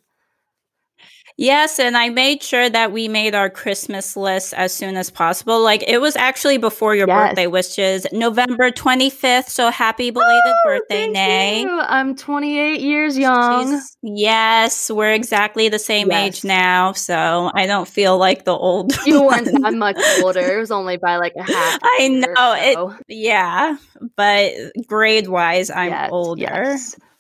Yes, 1.37 1.81
and 1.81 1.97
I 1.97 2.11
made 2.11 2.45
sure 2.45 2.71
that 2.71 2.93
we 2.93 3.09
made 3.09 3.35
our 3.35 3.51
Christmas 3.51 4.17
list 4.17 4.55
as 4.55 4.73
soon 4.73 4.97
as 4.97 5.11
possible. 5.11 5.63
Like 5.63 5.83
it 5.89 6.01
was 6.01 6.15
actually 6.15 6.59
before 6.59 6.95
your 6.95 7.09
yes. 7.09 7.31
birthday, 7.31 7.47
which 7.49 7.77
is 7.77 8.07
November 8.13 8.71
25th. 8.71 9.49
So 9.49 9.71
happy 9.71 10.11
belated 10.11 10.43
oh, 10.47 10.61
birthday, 10.65 11.09
Nay. 11.09 11.67
I'm 11.69 12.15
28 12.15 12.81
years 12.81 13.19
young. 13.19 13.73
She's, 13.73 13.97
yes, 14.03 14.91
we're 14.91 15.13
exactly 15.13 15.69
the 15.69 15.79
same 15.81 16.13
yes. 16.13 16.39
age 16.39 16.45
now. 16.45 16.93
So 16.93 17.51
I 17.53 17.67
don't 17.67 17.89
feel 17.89 18.17
like 18.17 18.45
the 18.45 18.55
old 18.55 18.93
You 19.07 19.25
weren't 19.25 19.47
that 19.63 19.75
much 19.75 19.99
older. 20.23 20.41
It 20.41 20.59
was 20.59 20.71
only 20.71 20.99
by 20.99 21.17
like 21.17 21.35
a 21.37 21.43
half. 21.43 21.81
I 21.83 22.09
know. 22.09 22.35
So. 22.37 22.91
It, 22.91 23.05
yeah, 23.09 23.77
but 24.17 24.53
grade 24.87 25.27
wise, 25.27 25.69
I'm 25.69 25.91
yes, 25.91 26.11
older. 26.13 26.77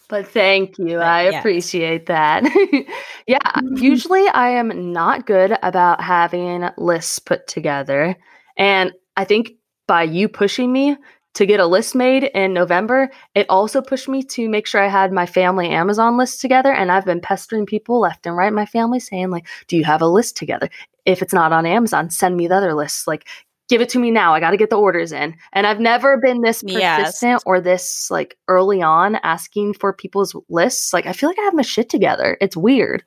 But 0.09 0.29
thank 0.29 0.79
you. 0.79 0.99
But, 0.99 1.07
I 1.07 1.31
yeah. 1.31 1.39
appreciate 1.39 2.07
that. 2.07 2.45
yeah, 3.27 3.39
mm-hmm. 3.39 3.77
usually 3.77 4.27
I 4.29 4.51
am 4.51 4.93
not 4.93 5.27
good 5.27 5.57
about 5.63 6.01
having 6.01 6.69
lists 6.77 7.19
put 7.19 7.47
together. 7.47 8.17
And 8.57 8.93
I 9.17 9.25
think 9.25 9.53
by 9.87 10.03
you 10.05 10.29
pushing 10.29 10.73
me 10.73 10.97
to 11.35 11.47
get 11.47 11.59
a 11.59 11.67
list 11.67 11.95
made 11.95 12.25
in 12.25 12.53
November, 12.53 13.11
it 13.35 13.47
also 13.49 13.83
pushed 13.83 14.09
me 14.09 14.23
to 14.23 14.49
make 14.49 14.67
sure 14.67 14.81
I 14.83 14.89
had 14.89 15.13
my 15.13 15.27
family 15.27 15.69
Amazon 15.69 16.17
list 16.17 16.41
together. 16.41 16.73
And 16.73 16.93
I've 16.93 17.05
been 17.05 17.21
pestering 17.21 17.67
people 17.67 18.01
left 18.01 18.27
and 18.27 18.37
right 18.37 18.53
my 18.53 18.67
family 18.67 19.01
saying, 19.01 19.31
like, 19.31 19.47
do 19.67 19.77
you 19.77 19.85
have 19.85 20.03
a 20.03 20.07
list 20.07 20.37
together? 20.37 20.69
If 21.05 21.23
it's 21.23 21.35
not 21.35 21.53
on 21.53 21.67
Amazon, 21.67 22.11
send 22.11 22.37
me 22.37 22.47
the 22.47 22.57
other 22.57 22.75
lists. 22.75 23.07
Like, 23.07 23.27
give 23.75 23.81
it 23.81 23.89
to 23.89 23.99
me 23.99 24.13
now. 24.13 24.33
I 24.33 24.39
got 24.39 24.53
to 24.53 24.57
get 24.57 24.71
the 24.71 24.77
orders 24.77 25.11
in. 25.11 25.35
And 25.53 25.67
I've 25.67 25.81
never 25.81 26.17
been 26.17 26.43
this 26.43 26.63
persistent 26.63 27.33
yes. 27.33 27.43
or 27.45 27.61
this 27.61 28.09
like 28.09 28.39
early 28.47 28.81
on 28.81 29.17
asking 29.25 29.75
for 29.75 29.93
people's 29.93 30.37
lists. 30.49 30.93
Like 30.93 31.07
I 31.07 31.13
feel 31.13 31.29
like 31.29 31.39
I 31.41 31.43
have 31.43 31.55
my 31.55 31.63
shit 31.63 31.89
together. 31.89 32.39
It's 32.41 32.57
weird. 32.57 33.03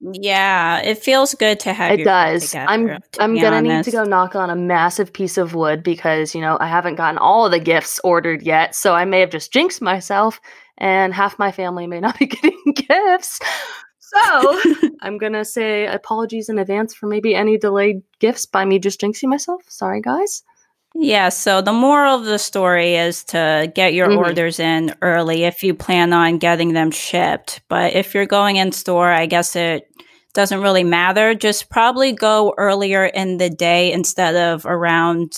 Yeah, 0.00 0.80
it 0.80 0.98
feels 0.98 1.34
good 1.34 1.60
to 1.60 1.72
have. 1.72 1.92
It 1.92 2.04
does. 2.04 2.54
I'm 2.54 2.98
I'm 3.20 3.34
gonna 3.36 3.56
honest. 3.56 3.64
need 3.64 3.84
to 3.84 3.90
go 3.90 4.04
knock 4.04 4.34
on 4.34 4.48
a 4.48 4.56
massive 4.56 5.12
piece 5.12 5.36
of 5.36 5.54
wood 5.54 5.82
because 5.82 6.34
you 6.34 6.40
know 6.40 6.56
I 6.58 6.68
haven't 6.68 6.94
gotten 6.94 7.18
all 7.18 7.44
of 7.44 7.52
the 7.52 7.60
gifts 7.60 8.00
ordered 8.02 8.42
yet, 8.42 8.74
so 8.74 8.94
I 8.94 9.04
may 9.04 9.20
have 9.20 9.28
just 9.28 9.52
jinxed 9.52 9.82
myself, 9.82 10.40
and 10.78 11.12
half 11.12 11.38
my 11.38 11.52
family 11.52 11.86
may 11.86 12.00
not 12.00 12.18
be 12.18 12.26
getting 12.26 12.74
gifts. 12.74 13.40
So 14.12 14.60
I'm 15.00 15.18
gonna 15.18 15.44
say 15.44 15.86
apologies 15.86 16.48
in 16.48 16.58
advance 16.58 16.94
for 16.94 17.06
maybe 17.06 17.34
any 17.34 17.58
delayed 17.58 18.02
gifts 18.18 18.46
by 18.46 18.64
me 18.64 18.78
just 18.78 19.00
jinxing 19.00 19.28
myself. 19.28 19.62
Sorry, 19.68 20.00
guys. 20.00 20.42
Yeah, 20.94 21.28
so 21.28 21.60
the 21.60 21.72
moral 21.72 22.16
of 22.16 22.24
the 22.24 22.38
story 22.38 22.96
is 22.96 23.22
to 23.24 23.70
get 23.72 23.94
your 23.94 24.08
mm-hmm. 24.08 24.18
orders 24.18 24.58
in 24.58 24.92
early 25.02 25.44
if 25.44 25.62
you 25.62 25.72
plan 25.72 26.12
on 26.12 26.38
getting 26.38 26.72
them 26.72 26.90
shipped. 26.90 27.60
But 27.68 27.94
if 27.94 28.12
you're 28.12 28.26
going 28.26 28.56
in 28.56 28.72
store, 28.72 29.08
I 29.08 29.26
guess 29.26 29.54
it 29.54 29.88
doesn't 30.34 30.60
really 30.60 30.82
matter. 30.82 31.34
Just 31.34 31.70
probably 31.70 32.12
go 32.12 32.54
earlier 32.58 33.04
in 33.04 33.38
the 33.38 33.50
day 33.50 33.92
instead 33.92 34.34
of 34.34 34.66
around 34.66 35.36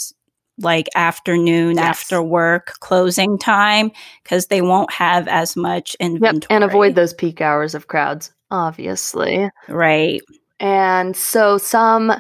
like 0.59 0.89
afternoon 0.95 1.77
yes. 1.77 1.85
after 1.85 2.23
work 2.23 2.75
closing 2.81 3.39
time 3.39 3.91
because 4.23 4.47
they 4.47 4.63
won't 4.63 4.93
have 4.93 5.29
as 5.29 5.57
much 5.57 5.97
inventory. 5.99 6.41
Yep. 6.41 6.47
And 6.51 6.65
avoid 6.65 6.95
those 6.95 7.15
peak 7.15 7.41
hours 7.41 7.75
of 7.75 7.89
crowds, 7.89 8.33
obviously. 8.53 9.51
Right. 9.69 10.21
And 10.61 11.17
so 11.17 11.59
some 11.59 12.13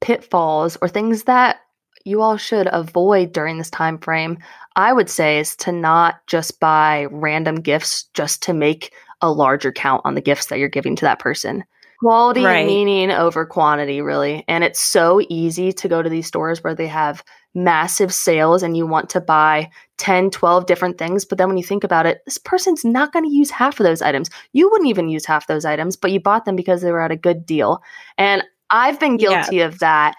pitfalls 0.00 0.78
or 0.80 0.88
things 0.88 1.24
that 1.24 1.56
you 2.04 2.22
all 2.22 2.36
should 2.36 2.68
avoid 2.70 3.32
during 3.32 3.58
this 3.58 3.70
time 3.70 3.98
frame, 3.98 4.38
I 4.76 4.92
would 4.92 5.10
say 5.10 5.40
is 5.40 5.56
to 5.56 5.72
not 5.72 6.24
just 6.28 6.60
buy 6.60 7.08
random 7.10 7.56
gifts 7.56 8.04
just 8.14 8.42
to 8.44 8.52
make 8.52 8.92
a 9.20 9.32
larger 9.32 9.72
count 9.72 10.02
on 10.04 10.14
the 10.14 10.20
gifts 10.20 10.46
that 10.46 10.60
you're 10.60 10.68
giving 10.68 10.94
to 10.96 11.04
that 11.04 11.18
person. 11.18 11.64
Quality 12.00 12.44
right. 12.44 12.66
meaning 12.66 13.10
over 13.10 13.44
quantity, 13.44 14.00
really. 14.00 14.44
And 14.46 14.62
it's 14.62 14.80
so 14.80 15.20
easy 15.28 15.72
to 15.72 15.88
go 15.88 16.00
to 16.00 16.08
these 16.08 16.28
stores 16.28 16.62
where 16.62 16.74
they 16.74 16.86
have 16.86 17.24
massive 17.54 18.14
sales 18.14 18.62
and 18.62 18.76
you 18.76 18.86
want 18.86 19.10
to 19.10 19.20
buy 19.20 19.68
10, 19.96 20.30
12 20.30 20.66
different 20.66 20.96
things. 20.96 21.24
But 21.24 21.38
then 21.38 21.48
when 21.48 21.56
you 21.56 21.64
think 21.64 21.82
about 21.82 22.06
it, 22.06 22.20
this 22.24 22.38
person's 22.38 22.84
not 22.84 23.12
going 23.12 23.24
to 23.24 23.34
use 23.34 23.50
half 23.50 23.80
of 23.80 23.84
those 23.84 24.00
items. 24.00 24.30
You 24.52 24.70
wouldn't 24.70 24.88
even 24.88 25.08
use 25.08 25.26
half 25.26 25.48
those 25.48 25.64
items, 25.64 25.96
but 25.96 26.12
you 26.12 26.20
bought 26.20 26.44
them 26.44 26.54
because 26.54 26.82
they 26.82 26.92
were 26.92 27.00
at 27.00 27.10
a 27.10 27.16
good 27.16 27.44
deal. 27.44 27.82
And 28.16 28.44
I've 28.70 29.00
been 29.00 29.16
guilty 29.16 29.56
yeah. 29.56 29.66
of 29.66 29.80
that. 29.80 30.14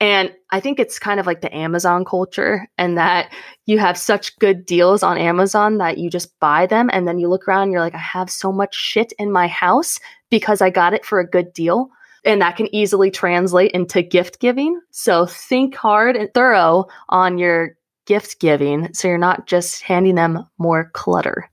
And 0.00 0.32
I 0.50 0.60
think 0.60 0.78
it's 0.78 0.98
kind 0.98 1.18
of 1.18 1.26
like 1.26 1.40
the 1.40 1.54
Amazon 1.54 2.04
culture, 2.04 2.68
and 2.78 2.96
that 2.96 3.32
you 3.66 3.78
have 3.78 3.98
such 3.98 4.38
good 4.38 4.64
deals 4.64 5.02
on 5.02 5.18
Amazon 5.18 5.78
that 5.78 5.98
you 5.98 6.08
just 6.08 6.38
buy 6.38 6.66
them. 6.66 6.88
And 6.92 7.08
then 7.08 7.18
you 7.18 7.28
look 7.28 7.48
around 7.48 7.64
and 7.64 7.72
you're 7.72 7.80
like, 7.80 7.96
I 7.96 7.98
have 7.98 8.30
so 8.30 8.52
much 8.52 8.76
shit 8.76 9.12
in 9.18 9.32
my 9.32 9.48
house 9.48 9.98
because 10.30 10.60
I 10.60 10.70
got 10.70 10.94
it 10.94 11.04
for 11.04 11.20
a 11.20 11.28
good 11.28 11.52
deal. 11.52 11.90
And 12.24 12.42
that 12.42 12.56
can 12.56 12.74
easily 12.74 13.10
translate 13.10 13.70
into 13.72 14.02
gift 14.02 14.40
giving. 14.40 14.80
So 14.90 15.26
think 15.26 15.74
hard 15.74 16.16
and 16.16 16.32
thorough 16.34 16.86
on 17.08 17.38
your 17.38 17.76
gift 18.06 18.40
giving 18.40 18.92
so 18.94 19.06
you're 19.06 19.18
not 19.18 19.46
just 19.46 19.82
handing 19.82 20.14
them 20.16 20.44
more 20.58 20.90
clutter. 20.94 21.48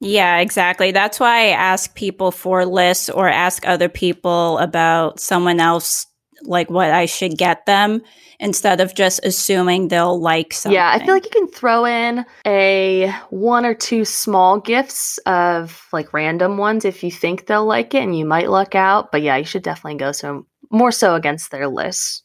Yeah, 0.00 0.38
exactly. 0.38 0.92
That's 0.92 1.20
why 1.20 1.46
I 1.46 1.48
ask 1.48 1.94
people 1.94 2.32
for 2.32 2.64
lists 2.64 3.10
or 3.10 3.28
ask 3.28 3.66
other 3.66 3.88
people 3.88 4.58
about 4.58 5.20
someone 5.20 5.60
else 5.60 6.06
like 6.42 6.70
what 6.70 6.90
I 6.90 7.06
should 7.06 7.36
get 7.36 7.66
them 7.66 8.02
instead 8.38 8.80
of 8.80 8.94
just 8.94 9.20
assuming 9.22 9.88
they'll 9.88 10.20
like 10.20 10.54
something. 10.54 10.74
Yeah, 10.74 10.90
I 10.90 10.98
feel 11.04 11.14
like 11.14 11.24
you 11.24 11.30
can 11.30 11.48
throw 11.48 11.84
in 11.84 12.24
a 12.46 13.12
one 13.28 13.66
or 13.66 13.74
two 13.74 14.04
small 14.04 14.58
gifts 14.58 15.18
of 15.26 15.86
like 15.92 16.12
random 16.12 16.56
ones 16.56 16.84
if 16.84 17.04
you 17.04 17.10
think 17.10 17.46
they'll 17.46 17.66
like 17.66 17.94
it 17.94 18.02
and 18.02 18.16
you 18.16 18.24
might 18.24 18.50
luck 18.50 18.74
out. 18.74 19.12
But 19.12 19.22
yeah, 19.22 19.36
you 19.36 19.44
should 19.44 19.62
definitely 19.62 19.98
go 19.98 20.12
so 20.12 20.46
more 20.70 20.92
so 20.92 21.14
against 21.14 21.50
their 21.50 21.68
list. 21.68 22.24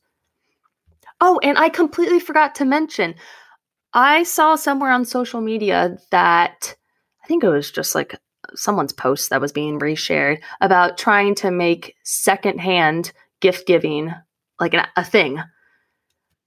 Oh, 1.21 1.39
and 1.43 1.57
I 1.57 1.69
completely 1.69 2.19
forgot 2.19 2.55
to 2.55 2.65
mention 2.65 3.15
I 3.93 4.23
saw 4.23 4.55
somewhere 4.55 4.91
on 4.91 5.05
social 5.05 5.41
media 5.41 5.97
that 6.11 6.75
I 7.23 7.27
think 7.27 7.43
it 7.43 7.49
was 7.49 7.71
just 7.71 7.95
like 7.95 8.19
someone's 8.53 8.93
post 8.93 9.29
that 9.29 9.41
was 9.41 9.51
being 9.51 9.79
reshared 9.79 10.39
about 10.61 10.97
trying 10.97 11.33
to 11.35 11.49
make 11.49 11.95
secondhand 12.03 13.11
gift 13.45 13.67
giving 13.67 14.11
like 14.59 14.73
an, 14.73 14.87
a 14.97 15.03
thing. 15.03 15.39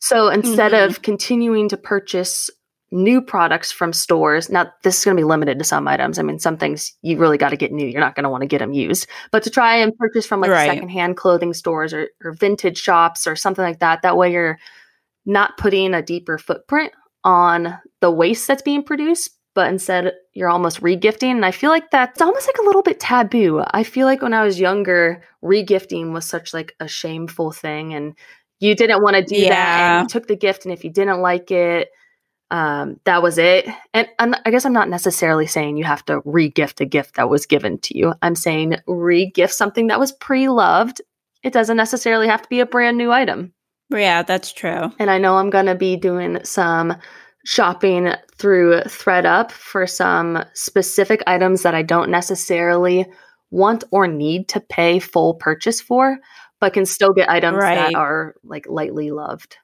So 0.01 0.31
instead 0.31 0.73
mm-hmm. 0.73 0.91
of 0.91 1.03
continuing 1.03 1.69
to 1.69 1.77
purchase 1.77 2.51
new 2.91 3.23
products 3.23 3.71
from 3.71 3.93
stores, 3.93 4.51
now 4.51 4.73
this 4.83 4.99
is 4.99 5.05
going 5.05 5.17
to 5.17 5.21
be 5.21 5.25
limited 5.25 5.61
to 5.61 5.65
some 5.65 5.87
items. 5.87 6.19
I 6.19 6.23
mean, 6.23 6.41
some 6.41 6.57
things 6.57 6.93
you 7.03 7.17
really 7.17 7.39
got 7.39 7.51
to 7.51 7.57
get 7.57 7.71
new. 7.71 7.87
You're 7.87 8.01
not 8.01 8.17
going 8.17 8.25
to 8.25 8.31
want 8.31 8.41
to 8.41 8.49
get 8.49 8.59
them 8.59 8.73
used, 8.73 9.07
but 9.31 9.45
to 9.45 9.51
try 9.51 9.77
and 9.77 9.97
purchase 9.97 10.27
from 10.27 10.41
like 10.41 10.51
right. 10.51 10.69
secondhand 10.69 11.17
clothing 11.17 11.55
stores 11.55 11.95
or, 11.95 12.09
or 12.25 12.33
vintage 12.33 12.79
shops 12.79 13.29
or 13.29 13.37
something 13.37 13.65
like 13.65 13.79
that. 13.79 14.03
That 14.03 14.17
way 14.17 14.33
you're 14.33 14.59
not 15.25 15.57
putting 15.57 15.95
a 15.95 16.03
deeper 16.03 16.37
footprint 16.37 16.93
on 17.23 17.79
the 18.01 18.11
waste 18.11 18.49
that's 18.49 18.63
being 18.63 18.83
produced, 18.83 19.38
but 19.55 19.69
instead 19.69 20.13
you're 20.35 20.49
almost 20.49 20.81
regifting. 20.81 21.33
And 21.33 21.45
I 21.45 21.51
feel 21.51 21.71
like 21.71 21.91
that's 21.91 22.21
almost 22.21 22.47
like 22.47 22.59
a 22.59 22.65
little 22.65 22.83
bit 22.83 23.01
taboo. 23.01 23.63
I 23.71 23.83
feel 23.83 24.07
like 24.07 24.23
when 24.23 24.35
I 24.35 24.45
was 24.45 24.61
younger, 24.61 25.23
regifting 25.43 26.13
was 26.13 26.25
such 26.25 26.55
like 26.55 26.75
a 26.81 26.89
shameful 26.89 27.53
thing 27.53 27.95
and 27.95 28.15
you 28.61 28.75
didn't 28.75 29.03
want 29.03 29.17
to 29.17 29.23
do 29.23 29.37
yeah. 29.37 29.49
that 29.49 29.81
and 29.81 30.05
you 30.05 30.09
took 30.09 30.29
the 30.29 30.37
gift 30.37 30.65
and 30.65 30.73
if 30.73 30.85
you 30.85 30.91
didn't 30.91 31.21
like 31.21 31.51
it, 31.51 31.89
um, 32.51 32.99
that 33.05 33.23
was 33.23 33.39
it. 33.39 33.69
And, 33.93 34.09
and 34.19 34.41
I 34.47 34.51
guess 34.51 34.65
I'm 34.65 34.73
not 34.73 34.89
necessarily 34.89 35.47
saying 35.47 35.77
you 35.77 35.85
have 35.85 36.05
to 36.07 36.21
regift 36.23 36.81
a 36.81 36.87
gift 36.87 37.17
that 37.17 37.29
was 37.29 37.47
given 37.47 37.79
to 37.81 37.99
you. 37.99 38.15
I'm 38.23 38.35
saying 38.35 38.77
regift 38.89 39.53
something 39.53 39.89
that 39.89 40.01
was 40.01 40.13
pre-loved. 40.13 41.03
It 41.43 41.53
doesn't 41.53 41.77
necessarily 41.77 42.29
have 42.29 42.43
to 42.43 42.49
be 42.49 42.61
a 42.61 42.67
brand 42.67 42.97
new 42.97 43.13
item. 43.13 43.53
Yeah, 43.91 44.23
that's 44.23 44.53
true. 44.53 44.93
And 44.99 45.11
I 45.11 45.19
know 45.19 45.37
I'm 45.37 45.51
going 45.51 45.67
to 45.67 45.75
be 45.75 45.97
doing 45.97 46.45
some 46.45 46.97
shopping 47.45 48.13
through 48.37 48.81
thredUP 48.83 49.51
for 49.51 49.87
some 49.87 50.45
specific 50.55 51.23
items 51.27 51.63
that 51.63 51.75
I 51.75 51.83
don't 51.83 52.11
necessarily 52.11 53.07
want 53.51 53.85
or 53.91 54.07
need 54.07 54.49
to 54.49 54.61
pay 54.61 54.99
full 54.99 55.35
purchase 55.35 55.81
for, 55.81 56.19
but 56.61 56.73
can 56.73 56.87
still 56.87 57.13
get 57.13 57.31
items 57.31 57.59
right. 57.59 57.77
that 57.77 57.95
are 57.95 58.35
like 58.45 58.67
lightly 58.69 59.11
loved. 59.11 59.57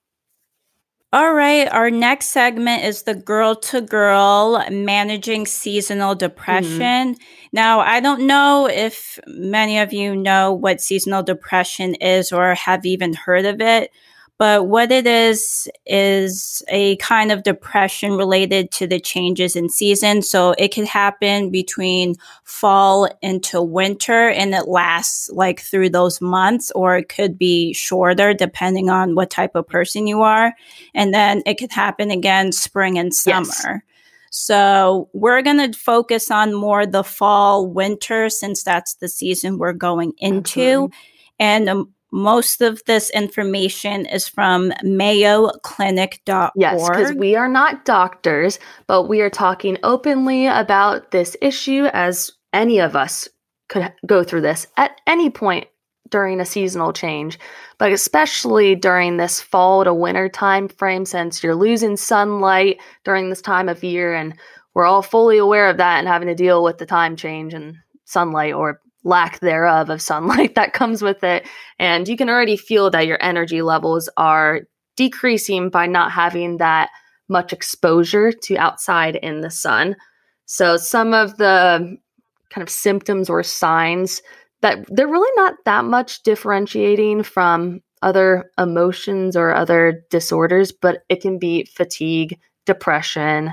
All 1.14 1.32
right, 1.32 1.68
our 1.68 1.92
next 1.92 2.26
segment 2.30 2.82
is 2.82 3.04
the 3.04 3.14
girl 3.14 3.54
to 3.54 3.80
girl 3.80 4.64
managing 4.68 5.46
seasonal 5.46 6.14
mm-hmm. 6.14 6.18
depression. 6.18 7.14
Mm-hmm. 7.14 7.22
Now, 7.52 7.78
I 7.78 8.00
don't 8.00 8.26
know 8.26 8.68
if 8.68 9.20
many 9.28 9.78
of 9.78 9.92
you 9.92 10.16
know 10.16 10.52
what 10.52 10.80
seasonal 10.80 11.22
depression 11.22 11.94
is 11.94 12.32
or 12.32 12.54
have 12.56 12.84
even 12.84 13.12
heard 13.14 13.44
of 13.44 13.60
it, 13.60 13.92
but 14.36 14.66
what 14.66 14.90
it 14.90 15.06
is, 15.06 15.68
is 15.86 16.62
a 16.68 16.96
kind 16.96 17.30
of 17.30 17.44
depression 17.44 18.12
related 18.12 18.70
to 18.72 18.86
the 18.86 18.98
changes 18.98 19.54
in 19.54 19.68
season. 19.68 20.22
So 20.22 20.54
it 20.58 20.74
could 20.74 20.86
happen 20.86 21.50
between 21.50 22.16
fall 22.42 23.08
into 23.22 23.62
winter 23.62 24.28
and 24.28 24.54
it 24.54 24.66
lasts 24.66 25.30
like 25.30 25.60
through 25.60 25.90
those 25.90 26.20
months, 26.20 26.72
or 26.72 26.96
it 26.96 27.08
could 27.08 27.38
be 27.38 27.72
shorter 27.72 28.34
depending 28.34 28.90
on 28.90 29.14
what 29.14 29.30
type 29.30 29.54
of 29.54 29.68
person 29.68 30.06
you 30.06 30.22
are. 30.22 30.52
And 30.94 31.14
then 31.14 31.42
it 31.46 31.58
could 31.58 31.72
happen 31.72 32.10
again 32.10 32.50
spring 32.50 32.98
and 32.98 33.14
summer. 33.14 33.44
Yes. 33.46 33.82
So 34.30 35.08
we're 35.12 35.42
going 35.42 35.72
to 35.72 35.78
focus 35.78 36.28
on 36.28 36.54
more 36.54 36.86
the 36.86 37.04
fall 37.04 37.68
winter 37.68 38.28
since 38.28 38.64
that's 38.64 38.94
the 38.94 39.06
season 39.06 39.58
we're 39.58 39.72
going 39.72 40.12
into. 40.18 40.40
Absolutely. 40.60 40.96
And 41.38 41.68
um, 41.68 41.94
most 42.14 42.60
of 42.60 42.80
this 42.86 43.10
information 43.10 44.06
is 44.06 44.28
from 44.28 44.70
mayoclinic.org. 44.84 46.52
Yes, 46.54 46.88
because 46.88 47.12
we 47.14 47.34
are 47.34 47.48
not 47.48 47.84
doctors, 47.84 48.60
but 48.86 49.08
we 49.08 49.20
are 49.20 49.30
talking 49.30 49.78
openly 49.82 50.46
about 50.46 51.10
this 51.10 51.36
issue 51.42 51.86
as 51.92 52.30
any 52.52 52.78
of 52.78 52.94
us 52.94 53.28
could 53.68 53.92
go 54.06 54.22
through 54.22 54.42
this 54.42 54.68
at 54.76 55.00
any 55.08 55.28
point 55.28 55.66
during 56.08 56.40
a 56.40 56.44
seasonal 56.44 56.92
change, 56.92 57.36
but 57.78 57.90
especially 57.90 58.76
during 58.76 59.16
this 59.16 59.40
fall 59.40 59.82
to 59.82 59.92
winter 59.92 60.28
time 60.28 60.68
frame 60.68 61.04
since 61.04 61.42
you're 61.42 61.56
losing 61.56 61.96
sunlight 61.96 62.80
during 63.04 63.28
this 63.28 63.42
time 63.42 63.68
of 63.68 63.82
year 63.82 64.14
and 64.14 64.38
we're 64.74 64.86
all 64.86 65.02
fully 65.02 65.38
aware 65.38 65.68
of 65.68 65.78
that 65.78 65.98
and 65.98 66.06
having 66.06 66.28
to 66.28 66.34
deal 66.36 66.62
with 66.62 66.78
the 66.78 66.86
time 66.86 67.16
change 67.16 67.54
and 67.54 67.74
sunlight 68.04 68.54
or 68.54 68.80
lack 69.04 69.40
thereof 69.40 69.90
of 69.90 70.02
sunlight 70.02 70.54
that 70.56 70.72
comes 70.72 71.02
with 71.02 71.22
it. 71.22 71.46
And 71.78 72.08
you 72.08 72.16
can 72.16 72.28
already 72.28 72.56
feel 72.56 72.90
that 72.90 73.06
your 73.06 73.22
energy 73.22 73.62
levels 73.62 74.08
are 74.16 74.62
decreasing 74.96 75.70
by 75.70 75.86
not 75.86 76.10
having 76.10 76.58
that 76.58 76.90
much 77.28 77.52
exposure 77.52 78.32
to 78.32 78.56
outside 78.56 79.16
in 79.16 79.40
the 79.40 79.50
sun. 79.50 79.96
So, 80.46 80.76
some 80.76 81.14
of 81.14 81.36
the 81.38 81.96
kind 82.50 82.62
of 82.62 82.70
symptoms 82.70 83.30
or 83.30 83.42
signs 83.42 84.22
that 84.60 84.84
they're 84.88 85.08
really 85.08 85.32
not 85.36 85.54
that 85.64 85.84
much 85.84 86.22
differentiating 86.22 87.22
from 87.22 87.80
other 88.02 88.50
emotions 88.58 89.36
or 89.36 89.54
other 89.54 90.04
disorders, 90.10 90.70
but 90.70 91.02
it 91.08 91.22
can 91.22 91.38
be 91.38 91.64
fatigue, 91.64 92.38
depression, 92.66 93.52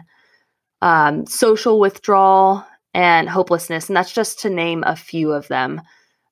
um, 0.81 1.25
social 1.25 1.79
withdrawal, 1.79 2.65
and 2.93 3.29
hopelessness. 3.29 3.87
And 3.87 3.95
that's 3.95 4.13
just 4.13 4.39
to 4.39 4.49
name 4.49 4.83
a 4.85 4.95
few 4.95 5.31
of 5.31 5.47
them. 5.47 5.81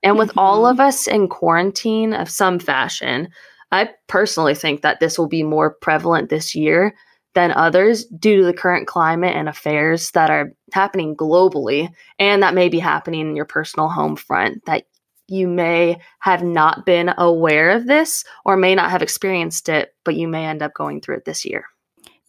And 0.03 0.17
with 0.17 0.29
mm-hmm. 0.29 0.39
all 0.39 0.65
of 0.65 0.79
us 0.79 1.07
in 1.07 1.27
quarantine 1.27 2.13
of 2.13 2.29
some 2.29 2.59
fashion, 2.59 3.29
I 3.71 3.89
personally 4.07 4.55
think 4.55 4.81
that 4.81 4.99
this 4.99 5.17
will 5.17 5.27
be 5.27 5.43
more 5.43 5.71
prevalent 5.71 6.29
this 6.29 6.55
year 6.55 6.95
than 7.35 7.51
others 7.51 8.05
due 8.05 8.37
to 8.37 8.45
the 8.45 8.53
current 8.53 8.87
climate 8.87 9.35
and 9.35 9.47
affairs 9.47 10.11
that 10.11 10.29
are 10.29 10.51
happening 10.73 11.15
globally 11.15 11.89
and 12.17 12.41
that 12.41 12.55
may 12.55 12.69
be 12.69 12.79
happening 12.79 13.21
in 13.21 13.35
your 13.35 13.45
personal 13.45 13.87
home 13.87 14.15
front 14.15 14.65
that 14.65 14.85
you 15.27 15.47
may 15.47 15.99
have 16.19 16.43
not 16.43 16.85
been 16.85 17.13
aware 17.17 17.69
of 17.69 17.85
this 17.85 18.23
or 18.45 18.57
may 18.57 18.73
not 18.73 18.89
have 18.89 19.03
experienced 19.03 19.69
it, 19.69 19.93
but 20.03 20.15
you 20.15 20.27
may 20.27 20.45
end 20.45 20.63
up 20.63 20.73
going 20.73 21.01
through 21.01 21.17
it 21.17 21.25
this 21.25 21.45
year. 21.45 21.65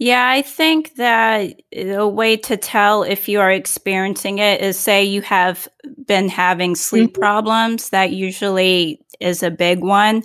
Yeah, 0.00 0.26
I 0.26 0.40
think 0.40 0.94
that 0.94 1.60
a 1.74 2.08
way 2.08 2.38
to 2.38 2.56
tell 2.56 3.02
if 3.02 3.28
you 3.28 3.38
are 3.38 3.52
experiencing 3.52 4.38
it 4.38 4.62
is 4.62 4.78
say 4.78 5.04
you 5.04 5.20
have 5.20 5.68
been 6.06 6.30
having 6.30 6.74
sleep 6.74 7.12
mm-hmm. 7.12 7.20
problems. 7.20 7.90
That 7.90 8.10
usually 8.10 9.02
is 9.20 9.42
a 9.42 9.50
big 9.50 9.80
one. 9.80 10.22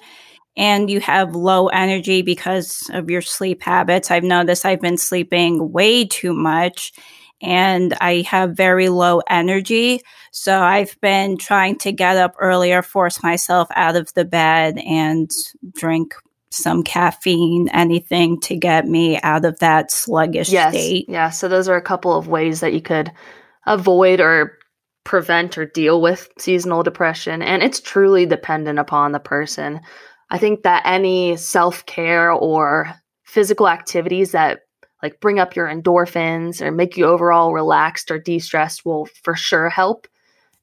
And 0.55 0.89
you 0.89 1.01
have 1.01 1.35
low 1.35 1.67
energy 1.67 2.21
because 2.21 2.89
of 2.93 3.09
your 3.09 3.21
sleep 3.21 3.61
habits. 3.61 4.09
I've 4.09 4.23
noticed 4.23 4.65
I've 4.65 4.79
been 4.79 4.97
sleeping 4.97 5.73
way 5.73 6.05
too 6.05 6.33
much 6.33 6.93
and 7.41 7.93
I 7.99 8.21
have 8.21 8.55
very 8.55 8.87
low 8.87 9.19
energy. 9.29 9.99
So 10.31 10.57
I've 10.57 10.95
been 11.01 11.37
trying 11.37 11.79
to 11.79 11.91
get 11.91 12.15
up 12.15 12.35
earlier, 12.39 12.81
force 12.81 13.21
myself 13.21 13.67
out 13.75 13.97
of 13.97 14.13
the 14.13 14.23
bed, 14.23 14.77
and 14.77 15.29
drink 15.73 16.15
some 16.55 16.83
caffeine, 16.83 17.69
anything 17.69 18.39
to 18.41 18.55
get 18.55 18.87
me 18.87 19.19
out 19.21 19.45
of 19.45 19.59
that 19.59 19.91
sluggish 19.91 20.49
yes. 20.49 20.73
state. 20.73 21.05
Yeah. 21.09 21.29
So 21.29 21.47
those 21.47 21.67
are 21.67 21.75
a 21.75 21.81
couple 21.81 22.17
of 22.17 22.27
ways 22.27 22.61
that 22.61 22.73
you 22.73 22.81
could 22.81 23.11
avoid 23.65 24.19
or 24.19 24.57
prevent 25.03 25.57
or 25.57 25.65
deal 25.65 26.01
with 26.01 26.29
seasonal 26.39 26.83
depression. 26.83 27.41
And 27.41 27.61
it's 27.61 27.79
truly 27.79 28.25
dependent 28.25 28.79
upon 28.79 29.11
the 29.11 29.19
person. 29.19 29.81
I 30.29 30.37
think 30.37 30.63
that 30.63 30.83
any 30.85 31.37
self 31.37 31.85
care 31.85 32.31
or 32.31 32.93
physical 33.23 33.67
activities 33.67 34.31
that 34.31 34.61
like 35.03 35.19
bring 35.19 35.39
up 35.39 35.55
your 35.55 35.67
endorphins 35.67 36.61
or 36.61 36.71
make 36.71 36.97
you 36.97 37.05
overall 37.05 37.53
relaxed 37.53 38.09
or 38.09 38.17
de 38.17 38.39
stressed 38.39 38.85
will 38.85 39.05
for 39.23 39.35
sure 39.35 39.69
help 39.69 40.07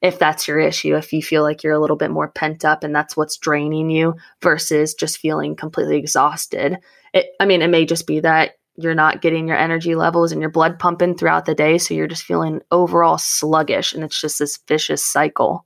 if 0.02 0.18
that's 0.18 0.48
your 0.48 0.58
issue, 0.58 0.96
if 0.96 1.12
you 1.12 1.22
feel 1.22 1.42
like 1.42 1.62
you're 1.62 1.72
a 1.72 1.80
little 1.80 1.96
bit 1.96 2.10
more 2.10 2.28
pent 2.28 2.64
up 2.64 2.82
and 2.82 2.94
that's 2.94 3.16
what's 3.16 3.36
draining 3.36 3.88
you 3.88 4.16
versus 4.42 4.94
just 4.94 5.18
feeling 5.18 5.54
completely 5.54 5.96
exhausted. 5.96 6.78
It, 7.14 7.26
I 7.38 7.46
mean, 7.46 7.62
it 7.62 7.68
may 7.68 7.86
just 7.86 8.06
be 8.06 8.20
that 8.20 8.56
you're 8.76 8.94
not 8.94 9.22
getting 9.22 9.46
your 9.46 9.56
energy 9.56 9.94
levels 9.94 10.32
and 10.32 10.40
your 10.40 10.50
blood 10.50 10.78
pumping 10.78 11.16
throughout 11.16 11.44
the 11.44 11.54
day. 11.54 11.78
So 11.78 11.94
you're 11.94 12.08
just 12.08 12.24
feeling 12.24 12.62
overall 12.72 13.16
sluggish 13.16 13.92
and 13.92 14.02
it's 14.02 14.20
just 14.20 14.40
this 14.40 14.58
vicious 14.66 15.04
cycle. 15.04 15.64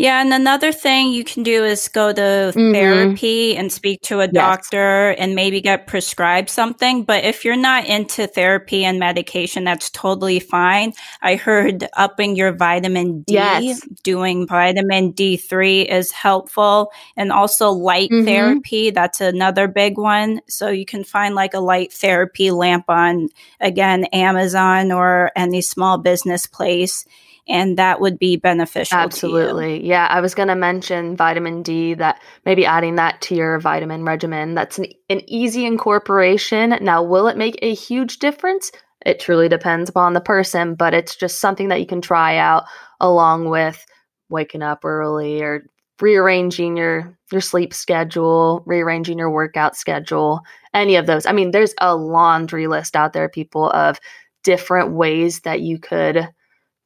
Yeah, 0.00 0.22
and 0.22 0.32
another 0.32 0.72
thing 0.72 1.12
you 1.12 1.24
can 1.24 1.42
do 1.42 1.62
is 1.62 1.86
go 1.88 2.10
to 2.10 2.20
mm-hmm. 2.20 2.72
therapy 2.72 3.54
and 3.54 3.70
speak 3.70 4.00
to 4.04 4.20
a 4.20 4.24
yes. 4.24 4.32
doctor 4.32 5.10
and 5.10 5.34
maybe 5.34 5.60
get 5.60 5.86
prescribed 5.86 6.48
something. 6.48 7.04
But 7.04 7.24
if 7.24 7.44
you're 7.44 7.54
not 7.54 7.84
into 7.84 8.26
therapy 8.26 8.82
and 8.84 8.98
medication, 8.98 9.64
that's 9.64 9.90
totally 9.90 10.40
fine. 10.40 10.94
I 11.20 11.36
heard 11.36 11.86
upping 11.98 12.34
your 12.34 12.52
vitamin 12.52 13.24
D, 13.24 13.34
yes. 13.34 13.86
doing 14.02 14.46
vitamin 14.46 15.12
D3 15.12 15.86
is 15.86 16.12
helpful. 16.12 16.92
And 17.16 17.30
also 17.30 17.70
light 17.70 18.08
mm-hmm. 18.08 18.24
therapy, 18.24 18.90
that's 18.90 19.20
another 19.20 19.68
big 19.68 19.98
one. 19.98 20.40
So 20.48 20.68
you 20.68 20.86
can 20.86 21.04
find 21.04 21.34
like 21.34 21.52
a 21.52 21.60
light 21.60 21.92
therapy 21.92 22.50
lamp 22.50 22.86
on, 22.88 23.28
again, 23.60 24.04
Amazon 24.14 24.92
or 24.92 25.30
any 25.36 25.60
small 25.60 25.98
business 25.98 26.46
place 26.46 27.04
and 27.48 27.76
that 27.78 28.00
would 28.00 28.18
be 28.18 28.36
beneficial. 28.36 28.98
Absolutely. 28.98 29.86
Yeah, 29.86 30.06
I 30.08 30.20
was 30.20 30.34
going 30.34 30.48
to 30.48 30.54
mention 30.54 31.16
vitamin 31.16 31.62
D 31.62 31.94
that 31.94 32.20
maybe 32.44 32.64
adding 32.64 32.96
that 32.96 33.20
to 33.22 33.34
your 33.34 33.58
vitamin 33.58 34.04
regimen. 34.04 34.54
That's 34.54 34.78
an, 34.78 34.86
an 35.08 35.22
easy 35.28 35.66
incorporation. 35.66 36.76
Now, 36.80 37.02
will 37.02 37.26
it 37.26 37.36
make 37.36 37.58
a 37.62 37.74
huge 37.74 38.18
difference? 38.18 38.70
It 39.04 39.18
truly 39.18 39.48
depends 39.48 39.88
upon 39.88 40.12
the 40.12 40.20
person, 40.20 40.74
but 40.74 40.94
it's 40.94 41.16
just 41.16 41.40
something 41.40 41.68
that 41.68 41.80
you 41.80 41.86
can 41.86 42.00
try 42.00 42.36
out 42.36 42.64
along 43.00 43.48
with 43.48 43.84
waking 44.28 44.62
up 44.62 44.84
early 44.84 45.42
or 45.42 45.64
rearranging 46.00 46.76
your 46.76 47.16
your 47.32 47.40
sleep 47.40 47.72
schedule, 47.72 48.62
rearranging 48.66 49.18
your 49.18 49.30
workout 49.30 49.76
schedule, 49.76 50.40
any 50.74 50.96
of 50.96 51.06
those. 51.06 51.26
I 51.26 51.32
mean, 51.32 51.50
there's 51.50 51.74
a 51.80 51.94
laundry 51.94 52.66
list 52.66 52.96
out 52.96 53.12
there 53.12 53.28
people 53.28 53.70
of 53.70 54.00
different 54.42 54.92
ways 54.92 55.40
that 55.40 55.60
you 55.60 55.78
could 55.78 56.28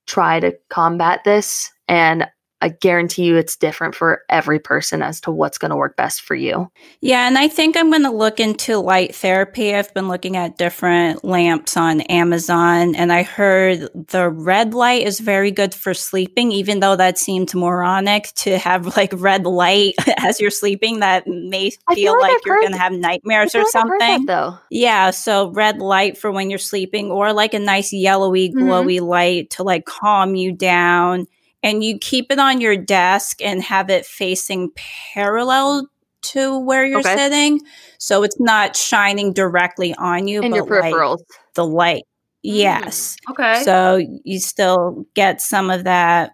try 0.07 0.41
to 0.41 0.57
combat 0.69 1.25
this. 1.25 1.71
And 1.89 2.27
I 2.65 2.71
guarantee 2.71 3.25
you 3.25 3.37
it's 3.37 3.57
different 3.57 3.95
for 3.95 4.23
every 4.31 4.59
person 4.59 5.03
as 5.03 5.21
to 5.21 5.31
what's 5.31 5.59
going 5.59 5.69
to 5.69 5.77
work 5.77 5.99
best 5.99 6.23
for 6.23 6.35
you. 6.35 6.73
Yeah, 7.03 7.27
and 7.29 7.37
I 7.37 7.47
think 7.47 7.77
I'm 7.77 7.91
going 7.91 8.05
to 8.05 8.11
look 8.11 8.41
into 8.41 8.79
light 8.79 9.15
therapy. 9.15 9.75
I've 9.75 9.93
been 9.93 10.09
looking 10.09 10.39
at 10.39 10.57
different 10.57 11.23
lamps 11.23 11.77
on 11.77 12.01
Amazon, 12.01 12.95
and 12.95 13.13
I 13.13 13.23
heard 13.23 13.91
the 14.09 14.31
red 14.31 14.73
light 14.73 15.03
is 15.03 15.21
very 15.21 15.51
good 15.51 15.75
for 15.75 15.93
sleeping, 15.93 16.53
even 16.53 16.81
though 16.81 16.97
that 16.97 17.19
seemed 17.19 17.55
moronic 17.55 18.33
to 18.37 18.57
have 18.57 18.87
like 18.97 19.13
red 19.15 19.45
light 19.45 19.97
as 20.17 20.41
you're 20.41 20.49
sleeping. 20.49 21.01
That 21.01 21.27
may 21.27 21.69
feel, 21.69 21.95
feel 21.95 22.19
like, 22.19 22.33
like 22.33 22.47
you're 22.47 22.61
going 22.61 22.73
to 22.73 22.79
have 22.79 22.93
nightmares 22.93 23.55
or 23.55 23.67
something. 23.67 23.99
That, 23.99 24.27
though. 24.27 24.59
Yeah, 24.71 25.11
so 25.11 25.51
red 25.51 25.81
light 25.81 26.17
for 26.17 26.33
when 26.33 26.49
you're 26.49 26.59
sleeping, 26.59 27.11
or 27.11 27.35
like 27.35 27.53
a 27.53 27.59
nice 27.59 27.93
yellowy, 27.93 28.49
mm-hmm. 28.49 28.61
glowy 28.61 28.97
mm-hmm. 28.97 29.05
light 29.05 29.51
to 29.51 29.65
like 29.65 29.85
calm 29.85 30.35
you 30.35 30.53
down 30.53 31.27
and 31.65 31.83
you 31.83 31.99
keep 31.99 32.31
it 32.31 32.39
on 32.39 32.61
your 32.61 32.77
desk 32.77 33.41
and 33.43 33.63
have 33.63 33.89
it 33.89 34.05
facing 34.05 34.71
parallel 35.15 35.89
to 36.21 36.59
where 36.59 36.85
you're 36.85 37.01
okay. 37.01 37.17
sitting. 37.17 37.61
So 37.99 38.23
it's 38.23 38.39
not 38.39 38.77
shining 38.77 39.33
directly 39.33 39.95
on 39.95 40.29
you, 40.29 40.43
in 40.43 40.51
but 40.51 40.57
your 40.57 40.67
peripherals. 40.67 41.19
Like 41.19 41.55
the 41.55 41.67
light. 41.67 42.05
Yes. 42.43 43.17
Mm, 43.27 43.31
okay. 43.33 43.63
So 43.65 44.01
you 44.25 44.39
still 44.39 45.07
get 45.15 45.41
some 45.41 45.71
of 45.71 45.85
that, 45.85 46.33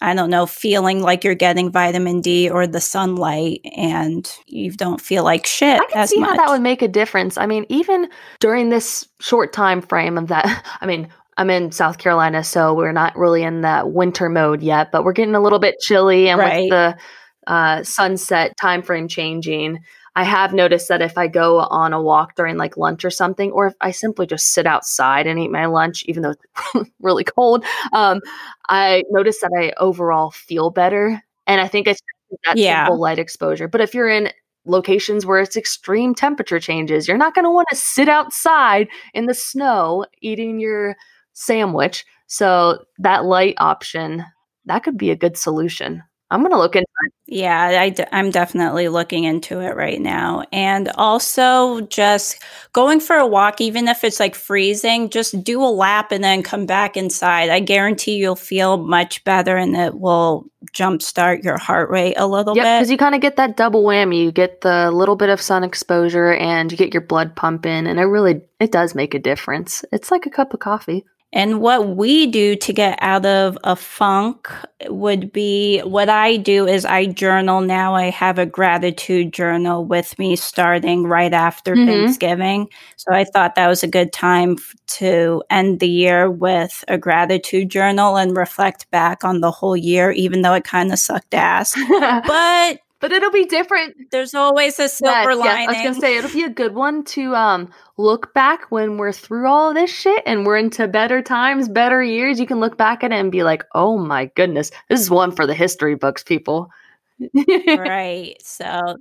I 0.00 0.14
don't 0.14 0.30
know, 0.30 0.46
feeling 0.46 1.02
like 1.02 1.24
you're 1.24 1.34
getting 1.34 1.72
vitamin 1.72 2.20
D 2.20 2.48
or 2.48 2.68
the 2.68 2.80
sunlight 2.80 3.60
and 3.76 4.30
you 4.46 4.70
don't 4.70 5.00
feel 5.00 5.24
like 5.24 5.44
shit. 5.44 5.80
I 5.80 5.86
can 5.92 6.06
see 6.06 6.20
much. 6.20 6.30
how 6.30 6.36
that 6.36 6.50
would 6.50 6.62
make 6.62 6.82
a 6.82 6.88
difference. 6.88 7.36
I 7.36 7.46
mean, 7.46 7.66
even 7.68 8.08
during 8.38 8.68
this 8.68 9.08
short 9.18 9.52
time 9.52 9.82
frame 9.82 10.16
of 10.16 10.28
that, 10.28 10.64
I 10.80 10.86
mean, 10.86 11.08
I'm 11.38 11.50
in 11.50 11.70
South 11.70 11.98
Carolina, 11.98 12.42
so 12.42 12.74
we're 12.74 12.90
not 12.90 13.16
really 13.16 13.44
in 13.44 13.60
that 13.60 13.92
winter 13.92 14.28
mode 14.28 14.60
yet, 14.60 14.90
but 14.90 15.04
we're 15.04 15.12
getting 15.12 15.36
a 15.36 15.40
little 15.40 15.60
bit 15.60 15.78
chilly 15.78 16.28
and 16.28 16.38
right. 16.40 16.62
with 16.62 16.70
the 16.70 16.98
uh, 17.46 17.84
sunset 17.84 18.56
time 18.60 18.82
frame 18.82 19.06
changing. 19.06 19.78
I 20.16 20.24
have 20.24 20.52
noticed 20.52 20.88
that 20.88 21.00
if 21.00 21.16
I 21.16 21.28
go 21.28 21.60
on 21.60 21.92
a 21.92 22.02
walk 22.02 22.34
during 22.34 22.56
like 22.56 22.76
lunch 22.76 23.04
or 23.04 23.10
something, 23.10 23.52
or 23.52 23.68
if 23.68 23.74
I 23.80 23.92
simply 23.92 24.26
just 24.26 24.48
sit 24.52 24.66
outside 24.66 25.28
and 25.28 25.38
eat 25.38 25.52
my 25.52 25.66
lunch, 25.66 26.02
even 26.06 26.24
though 26.24 26.34
it's 26.74 26.90
really 27.00 27.22
cold, 27.22 27.64
um, 27.92 28.20
I 28.68 29.04
notice 29.10 29.40
that 29.40 29.52
I 29.56 29.72
overall 29.80 30.32
feel 30.32 30.70
better. 30.70 31.22
And 31.46 31.60
I 31.60 31.68
think 31.68 31.86
it's 31.86 32.00
that 32.46 32.56
yeah. 32.56 32.84
simple 32.84 32.98
light 32.98 33.20
exposure. 33.20 33.68
But 33.68 33.80
if 33.80 33.94
you're 33.94 34.08
in 34.08 34.32
locations 34.64 35.24
where 35.24 35.38
it's 35.38 35.56
extreme 35.56 36.16
temperature 36.16 36.58
changes, 36.58 37.06
you're 37.06 37.16
not 37.16 37.36
going 37.36 37.44
to 37.44 37.50
want 37.50 37.68
to 37.70 37.76
sit 37.76 38.08
outside 38.08 38.88
in 39.14 39.26
the 39.26 39.34
snow 39.34 40.04
eating 40.20 40.58
your 40.58 40.96
sandwich. 41.38 42.04
So 42.26 42.84
that 42.98 43.24
light 43.24 43.54
option, 43.58 44.24
that 44.66 44.82
could 44.82 44.98
be 44.98 45.10
a 45.10 45.16
good 45.16 45.36
solution. 45.36 46.02
I'm 46.30 46.40
going 46.40 46.52
to 46.52 46.58
look 46.58 46.76
into 46.76 46.86
it. 47.06 47.12
Yeah, 47.26 47.80
I 47.80 47.88
d- 47.88 48.04
I'm 48.12 48.30
definitely 48.30 48.88
looking 48.88 49.24
into 49.24 49.60
it 49.60 49.76
right 49.76 49.98
now. 49.98 50.44
And 50.52 50.90
also 50.96 51.80
just 51.82 52.42
going 52.74 53.00
for 53.00 53.16
a 53.16 53.26
walk, 53.26 53.62
even 53.62 53.88
if 53.88 54.04
it's 54.04 54.20
like 54.20 54.34
freezing, 54.34 55.08
just 55.08 55.42
do 55.42 55.62
a 55.62 55.72
lap 55.72 56.12
and 56.12 56.22
then 56.22 56.42
come 56.42 56.66
back 56.66 56.98
inside. 56.98 57.48
I 57.48 57.60
guarantee 57.60 58.16
you'll 58.16 58.36
feel 58.36 58.76
much 58.76 59.24
better 59.24 59.56
and 59.56 59.74
it 59.74 59.98
will 59.98 60.44
jumpstart 60.74 61.44
your 61.44 61.56
heart 61.56 61.88
rate 61.88 62.14
a 62.18 62.26
little 62.26 62.54
yep, 62.54 62.64
bit. 62.64 62.78
Because 62.78 62.90
you 62.90 62.98
kind 62.98 63.14
of 63.14 63.22
get 63.22 63.36
that 63.36 63.56
double 63.56 63.82
whammy. 63.82 64.22
You 64.22 64.30
get 64.30 64.60
the 64.60 64.90
little 64.90 65.16
bit 65.16 65.30
of 65.30 65.40
sun 65.40 65.64
exposure 65.64 66.34
and 66.34 66.70
you 66.70 66.76
get 66.76 66.92
your 66.92 67.02
blood 67.02 67.36
pumping. 67.36 67.86
And 67.86 67.98
it 67.98 68.04
really, 68.04 68.42
it 68.60 68.70
does 68.70 68.94
make 68.94 69.14
a 69.14 69.18
difference. 69.18 69.82
It's 69.92 70.10
like 70.10 70.26
a 70.26 70.30
cup 70.30 70.52
of 70.52 70.60
coffee. 70.60 71.06
And 71.32 71.60
what 71.60 71.96
we 71.96 72.26
do 72.26 72.56
to 72.56 72.72
get 72.72 72.98
out 73.02 73.26
of 73.26 73.58
a 73.62 73.76
funk 73.76 74.48
would 74.86 75.30
be 75.30 75.80
what 75.80 76.08
I 76.08 76.38
do 76.38 76.66
is 76.66 76.86
I 76.86 77.04
journal 77.04 77.60
now. 77.60 77.94
I 77.94 78.08
have 78.10 78.38
a 78.38 78.46
gratitude 78.46 79.34
journal 79.34 79.84
with 79.84 80.18
me 80.18 80.36
starting 80.36 81.04
right 81.04 81.34
after 81.34 81.74
mm-hmm. 81.74 81.86
Thanksgiving. 81.86 82.68
So 82.96 83.12
I 83.12 83.24
thought 83.24 83.56
that 83.56 83.68
was 83.68 83.82
a 83.82 83.88
good 83.88 84.10
time 84.10 84.56
to 84.86 85.42
end 85.50 85.80
the 85.80 85.88
year 85.88 86.30
with 86.30 86.82
a 86.88 86.96
gratitude 86.96 87.68
journal 87.68 88.16
and 88.16 88.34
reflect 88.34 88.90
back 88.90 89.22
on 89.22 89.40
the 89.40 89.50
whole 89.50 89.76
year, 89.76 90.10
even 90.12 90.40
though 90.40 90.54
it 90.54 90.64
kind 90.64 90.92
of 90.92 90.98
sucked 90.98 91.34
ass. 91.34 91.76
but 92.26 92.80
but 93.00 93.12
it'll 93.12 93.30
be 93.30 93.44
different. 93.44 94.10
There's 94.10 94.34
always 94.34 94.78
a 94.78 94.88
silver 94.88 95.30
yes, 95.30 95.38
lining. 95.38 95.44
Yes, 95.44 95.68
I 95.68 95.70
was 95.70 95.82
gonna 95.82 96.00
say 96.00 96.16
it'll 96.16 96.32
be 96.32 96.44
a 96.44 96.48
good 96.48 96.74
one 96.74 97.04
to 97.04 97.34
um 97.34 97.70
look 97.96 98.34
back 98.34 98.70
when 98.70 98.96
we're 98.96 99.12
through 99.12 99.48
all 99.48 99.74
this 99.74 99.90
shit 99.90 100.22
and 100.26 100.44
we're 100.46 100.56
into 100.56 100.88
better 100.88 101.22
times, 101.22 101.68
better 101.68 102.02
years. 102.02 102.40
You 102.40 102.46
can 102.46 102.60
look 102.60 102.76
back 102.76 103.04
at 103.04 103.12
it 103.12 103.16
and 103.16 103.30
be 103.30 103.42
like, 103.42 103.64
"Oh 103.74 103.98
my 103.98 104.26
goodness, 104.34 104.70
this 104.88 105.00
is 105.00 105.10
one 105.10 105.32
for 105.32 105.46
the 105.46 105.54
history 105.54 105.94
books, 105.94 106.22
people." 106.22 106.70
right. 107.66 108.36
So 108.42 108.96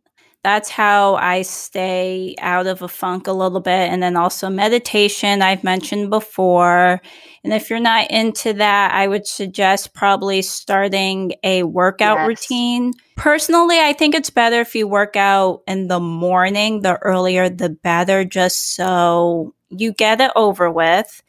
that's 0.47 0.69
how 0.69 1.15
I 1.15 1.41
stay 1.41 2.33
out 2.39 2.67
of 2.67 2.81
a 2.81 2.87
funk 2.87 3.27
a 3.27 3.33
little 3.33 3.59
bit. 3.59 3.91
And 3.91 4.01
then 4.01 4.15
also 4.15 4.49
meditation, 4.49 5.41
I've 5.41 5.61
mentioned 5.61 6.09
before. 6.09 7.01
And 7.43 7.51
if 7.51 7.69
you're 7.69 7.81
not 7.81 8.09
into 8.11 8.53
that, 8.53 8.93
I 8.93 9.09
would 9.09 9.27
suggest 9.27 9.93
probably 9.93 10.41
starting 10.41 11.33
a 11.43 11.63
workout 11.63 12.19
yes. 12.19 12.27
routine. 12.29 12.93
Personally, 13.17 13.77
I 13.77 13.91
think 13.91 14.15
it's 14.15 14.29
better 14.29 14.61
if 14.61 14.73
you 14.73 14.87
work 14.87 15.17
out 15.17 15.63
in 15.67 15.89
the 15.89 15.99
morning. 15.99 16.81
The 16.81 16.95
earlier, 16.95 17.49
the 17.49 17.67
better, 17.67 18.23
just 18.23 18.73
so 18.73 19.53
you 19.67 19.91
get 19.91 20.21
it 20.21 20.31
over 20.37 20.71
with 20.71 21.21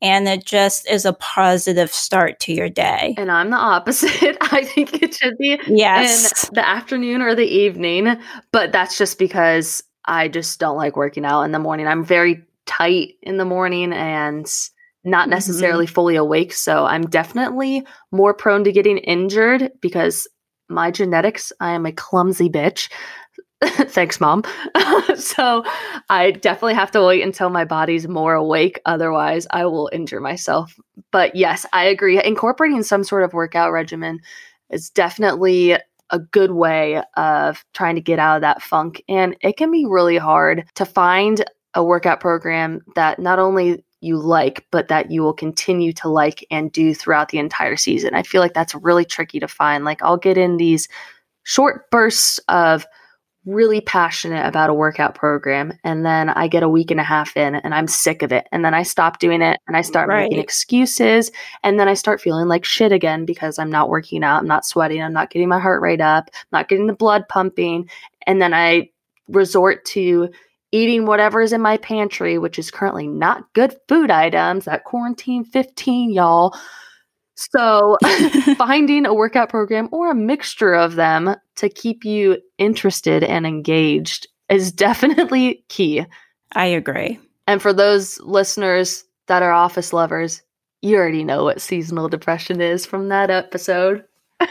and 0.00 0.28
it 0.28 0.44
just 0.44 0.88
is 0.88 1.04
a 1.04 1.12
positive 1.12 1.92
start 1.92 2.38
to 2.40 2.52
your 2.52 2.68
day. 2.68 3.14
And 3.18 3.30
I'm 3.30 3.50
the 3.50 3.56
opposite. 3.56 4.36
I 4.52 4.64
think 4.64 5.02
it 5.02 5.14
should 5.14 5.36
be 5.38 5.58
yes. 5.66 6.48
in 6.48 6.54
the 6.54 6.68
afternoon 6.68 7.22
or 7.22 7.34
the 7.34 7.46
evening, 7.46 8.16
but 8.52 8.72
that's 8.72 8.96
just 8.96 9.18
because 9.18 9.82
I 10.04 10.28
just 10.28 10.60
don't 10.60 10.76
like 10.76 10.96
working 10.96 11.24
out 11.24 11.42
in 11.42 11.52
the 11.52 11.58
morning. 11.58 11.86
I'm 11.86 12.04
very 12.04 12.42
tight 12.66 13.14
in 13.22 13.38
the 13.38 13.44
morning 13.44 13.92
and 13.92 14.46
not 15.04 15.24
mm-hmm. 15.24 15.30
necessarily 15.30 15.86
mm-hmm. 15.86 15.94
fully 15.94 16.16
awake, 16.16 16.52
so 16.52 16.84
I'm 16.84 17.06
definitely 17.06 17.84
more 18.12 18.34
prone 18.34 18.64
to 18.64 18.72
getting 18.72 18.98
injured 18.98 19.72
because 19.80 20.28
my 20.68 20.90
genetics, 20.90 21.52
I 21.60 21.72
am 21.72 21.86
a 21.86 21.92
clumsy 21.92 22.48
bitch. 22.48 22.90
Thanks, 23.64 24.20
mom. 24.20 24.44
so 25.16 25.64
I 26.08 26.30
definitely 26.30 26.74
have 26.74 26.92
to 26.92 27.04
wait 27.04 27.22
until 27.22 27.50
my 27.50 27.64
body's 27.64 28.06
more 28.06 28.34
awake. 28.34 28.80
Otherwise, 28.86 29.46
I 29.50 29.66
will 29.66 29.90
injure 29.92 30.20
myself. 30.20 30.78
But 31.10 31.34
yes, 31.34 31.66
I 31.72 31.84
agree. 31.84 32.22
Incorporating 32.22 32.82
some 32.82 33.02
sort 33.02 33.24
of 33.24 33.32
workout 33.32 33.72
regimen 33.72 34.20
is 34.70 34.90
definitely 34.90 35.76
a 36.10 36.18
good 36.18 36.52
way 36.52 37.02
of 37.16 37.64
trying 37.74 37.96
to 37.96 38.00
get 38.00 38.18
out 38.18 38.36
of 38.36 38.42
that 38.42 38.62
funk. 38.62 39.02
And 39.08 39.36
it 39.40 39.56
can 39.56 39.70
be 39.70 39.86
really 39.86 40.18
hard 40.18 40.64
to 40.76 40.84
find 40.84 41.44
a 41.74 41.84
workout 41.84 42.20
program 42.20 42.80
that 42.94 43.18
not 43.18 43.38
only 43.38 43.84
you 44.00 44.16
like, 44.16 44.66
but 44.70 44.88
that 44.88 45.10
you 45.10 45.22
will 45.22 45.34
continue 45.34 45.92
to 45.92 46.08
like 46.08 46.46
and 46.50 46.70
do 46.70 46.94
throughout 46.94 47.30
the 47.30 47.38
entire 47.38 47.76
season. 47.76 48.14
I 48.14 48.22
feel 48.22 48.40
like 48.40 48.54
that's 48.54 48.74
really 48.74 49.04
tricky 49.04 49.40
to 49.40 49.48
find. 49.48 49.84
Like, 49.84 50.02
I'll 50.02 50.16
get 50.16 50.38
in 50.38 50.56
these 50.56 50.88
short 51.42 51.90
bursts 51.90 52.38
of 52.48 52.86
really 53.44 53.80
passionate 53.80 54.44
about 54.46 54.68
a 54.68 54.74
workout 54.74 55.14
program 55.14 55.72
and 55.84 56.04
then 56.04 56.28
I 56.28 56.48
get 56.48 56.62
a 56.62 56.68
week 56.68 56.90
and 56.90 57.00
a 57.00 57.04
half 57.04 57.36
in 57.36 57.54
and 57.54 57.74
I'm 57.74 57.88
sick 57.88 58.22
of 58.22 58.32
it 58.32 58.46
and 58.52 58.64
then 58.64 58.74
I 58.74 58.82
stop 58.82 59.20
doing 59.20 59.40
it 59.40 59.58
and 59.66 59.76
I 59.76 59.80
start 59.80 60.08
right. 60.08 60.24
making 60.24 60.38
excuses 60.38 61.30
and 61.62 61.80
then 61.80 61.88
I 61.88 61.94
start 61.94 62.20
feeling 62.20 62.48
like 62.48 62.64
shit 62.64 62.92
again 62.92 63.24
because 63.24 63.58
I'm 63.58 63.70
not 63.70 63.88
working 63.88 64.22
out, 64.22 64.40
I'm 64.40 64.46
not 64.46 64.66
sweating, 64.66 65.02
I'm 65.02 65.12
not 65.12 65.30
getting 65.30 65.48
my 65.48 65.60
heart 65.60 65.80
rate 65.80 66.00
up, 66.00 66.28
I'm 66.34 66.58
not 66.58 66.68
getting 66.68 66.88
the 66.88 66.92
blood 66.92 67.24
pumping 67.28 67.88
and 68.26 68.42
then 68.42 68.52
I 68.52 68.90
resort 69.28 69.84
to 69.86 70.30
eating 70.72 71.06
whatever 71.06 71.40
is 71.40 71.52
in 71.52 71.62
my 71.62 71.78
pantry, 71.78 72.38
which 72.38 72.58
is 72.58 72.70
currently 72.70 73.06
not 73.06 73.50
good 73.54 73.74
food 73.88 74.10
items, 74.10 74.66
that 74.66 74.84
quarantine 74.84 75.44
15 75.44 76.12
y'all. 76.12 76.54
So, 77.38 77.96
finding 78.56 79.06
a 79.06 79.14
workout 79.14 79.48
program 79.48 79.88
or 79.92 80.10
a 80.10 80.14
mixture 80.14 80.74
of 80.74 80.96
them 80.96 81.36
to 81.54 81.68
keep 81.68 82.04
you 82.04 82.38
interested 82.58 83.22
and 83.22 83.46
engaged 83.46 84.26
is 84.48 84.72
definitely 84.86 85.64
key. 85.68 86.04
I 86.56 86.66
agree. 86.66 87.20
And 87.46 87.62
for 87.62 87.72
those 87.72 88.18
listeners 88.20 89.04
that 89.26 89.42
are 89.42 89.52
office 89.52 89.92
lovers, 89.92 90.42
you 90.82 90.96
already 90.96 91.22
know 91.22 91.44
what 91.44 91.60
seasonal 91.60 92.08
depression 92.08 92.60
is 92.60 92.84
from 92.84 93.08
that 93.08 93.30
episode. 93.30 94.04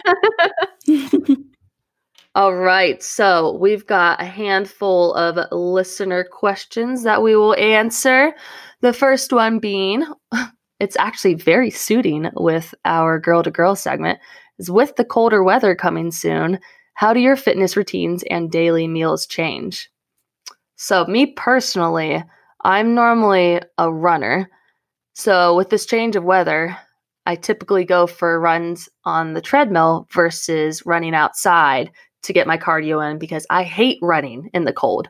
All 2.36 2.56
right. 2.56 3.04
So 3.04 3.58
we've 3.58 3.86
got 3.86 4.21
a 4.21 4.26
handful 4.26 5.13
of 5.15 5.38
listener 5.52 6.23
questions 6.23 7.04
that 7.04 7.21
we 7.21 7.36
will 7.36 7.56
answer. 7.56 8.34
The 8.80 8.93
first 8.93 9.34
one 9.34 9.60
being 9.60 10.06
it's 10.79 10.97
actually 10.97 11.33
very 11.33 11.69
suiting 11.69 12.29
with 12.35 12.73
our 12.85 13.19
girl 13.19 13.43
to 13.43 13.51
girl 13.51 13.75
segment 13.75 14.19
is 14.59 14.69
with 14.69 14.95
the 14.95 15.05
colder 15.05 15.43
weather 15.43 15.75
coming 15.75 16.11
soon 16.11 16.59
how 16.97 17.13
do 17.13 17.19
your 17.19 17.35
fitness 17.35 17.77
routines 17.77 18.23
and 18.23 18.49
daily 18.49 18.87
meals 18.87 19.27
change? 19.27 19.91
So 20.77 21.05
me 21.05 21.27
personally 21.27 22.23
i'm 22.63 22.95
normally 22.95 23.61
a 23.77 23.93
runner. 23.93 24.49
So 25.13 25.55
with 25.55 25.69
this 25.69 25.85
change 25.85 26.15
of 26.15 26.23
weather 26.23 26.75
i 27.27 27.35
typically 27.35 27.85
go 27.85 28.07
for 28.07 28.39
runs 28.39 28.89
on 29.05 29.33
the 29.33 29.41
treadmill 29.41 30.07
versus 30.11 30.85
running 30.85 31.13
outside 31.13 31.91
to 32.23 32.33
get 32.33 32.47
my 32.47 32.57
cardio 32.57 33.11
in 33.11 33.19
because 33.19 33.45
i 33.49 33.63
hate 33.63 33.99
running 34.01 34.49
in 34.53 34.65
the 34.65 34.73
cold. 34.73 35.09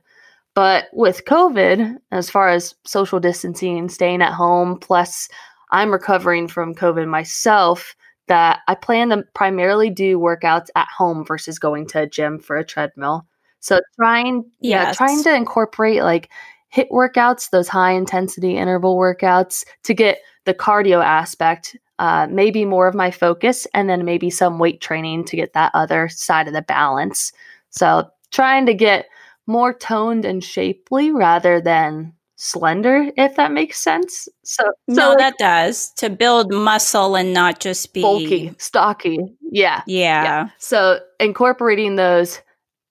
But 0.55 0.85
with 0.91 1.25
COVID, 1.25 1.97
as 2.11 2.31
far 2.31 2.49
as 2.49 2.73
social 2.83 3.19
distancing, 3.19 3.87
staying 3.89 4.23
at 4.23 4.33
home, 4.33 4.79
plus 4.79 5.29
I'm 5.69 5.91
recovering 5.91 6.47
from 6.47 6.75
COVID 6.75 7.07
myself 7.07 7.95
that 8.27 8.59
I 8.67 8.75
plan 8.75 9.09
to 9.09 9.23
primarily 9.33 9.89
do 9.89 10.19
workouts 10.19 10.67
at 10.75 10.87
home 10.89 11.25
versus 11.25 11.59
going 11.59 11.87
to 11.87 12.01
a 12.01 12.07
gym 12.07 12.39
for 12.39 12.57
a 12.57 12.65
treadmill. 12.65 13.25
So 13.59 13.79
trying 13.95 14.45
yes. 14.59 14.87
yeah, 14.87 14.93
trying 14.93 15.23
to 15.23 15.33
incorporate 15.33 16.03
like 16.03 16.29
HIIT 16.75 16.89
workouts, 16.89 17.49
those 17.49 17.67
high 17.67 17.93
intensity 17.93 18.57
interval 18.57 18.97
workouts 18.97 19.65
to 19.83 19.93
get 19.93 20.19
the 20.45 20.53
cardio 20.53 21.03
aspect 21.03 21.75
uh, 21.99 22.27
maybe 22.29 22.63
more 22.65 22.87
of 22.87 22.95
my 22.95 23.09
focus 23.09 23.65
and 23.73 23.89
then 23.89 24.05
maybe 24.05 24.29
some 24.29 24.59
weight 24.59 24.81
training 24.81 25.25
to 25.25 25.35
get 25.35 25.53
that 25.53 25.71
other 25.73 26.07
side 26.09 26.47
of 26.47 26.53
the 26.53 26.61
balance. 26.61 27.31
So 27.71 28.07
trying 28.31 28.65
to 28.67 28.73
get 28.73 29.07
more 29.47 29.73
toned 29.73 30.25
and 30.25 30.43
shapely 30.43 31.11
rather 31.11 31.59
than 31.59 32.13
slender, 32.37 33.11
if 33.17 33.35
that 33.35 33.51
makes 33.51 33.79
sense. 33.79 34.29
So, 34.43 34.63
so 34.63 34.71
no, 34.87 35.09
like, 35.09 35.17
that 35.17 35.37
does 35.37 35.91
to 35.93 36.09
build 36.09 36.53
muscle 36.53 37.15
and 37.15 37.33
not 37.33 37.59
just 37.59 37.93
be 37.93 38.01
bulky, 38.01 38.53
stocky. 38.57 39.19
Yeah. 39.41 39.81
yeah, 39.85 40.23
yeah. 40.23 40.49
So 40.59 40.99
incorporating 41.19 41.95
those 41.95 42.39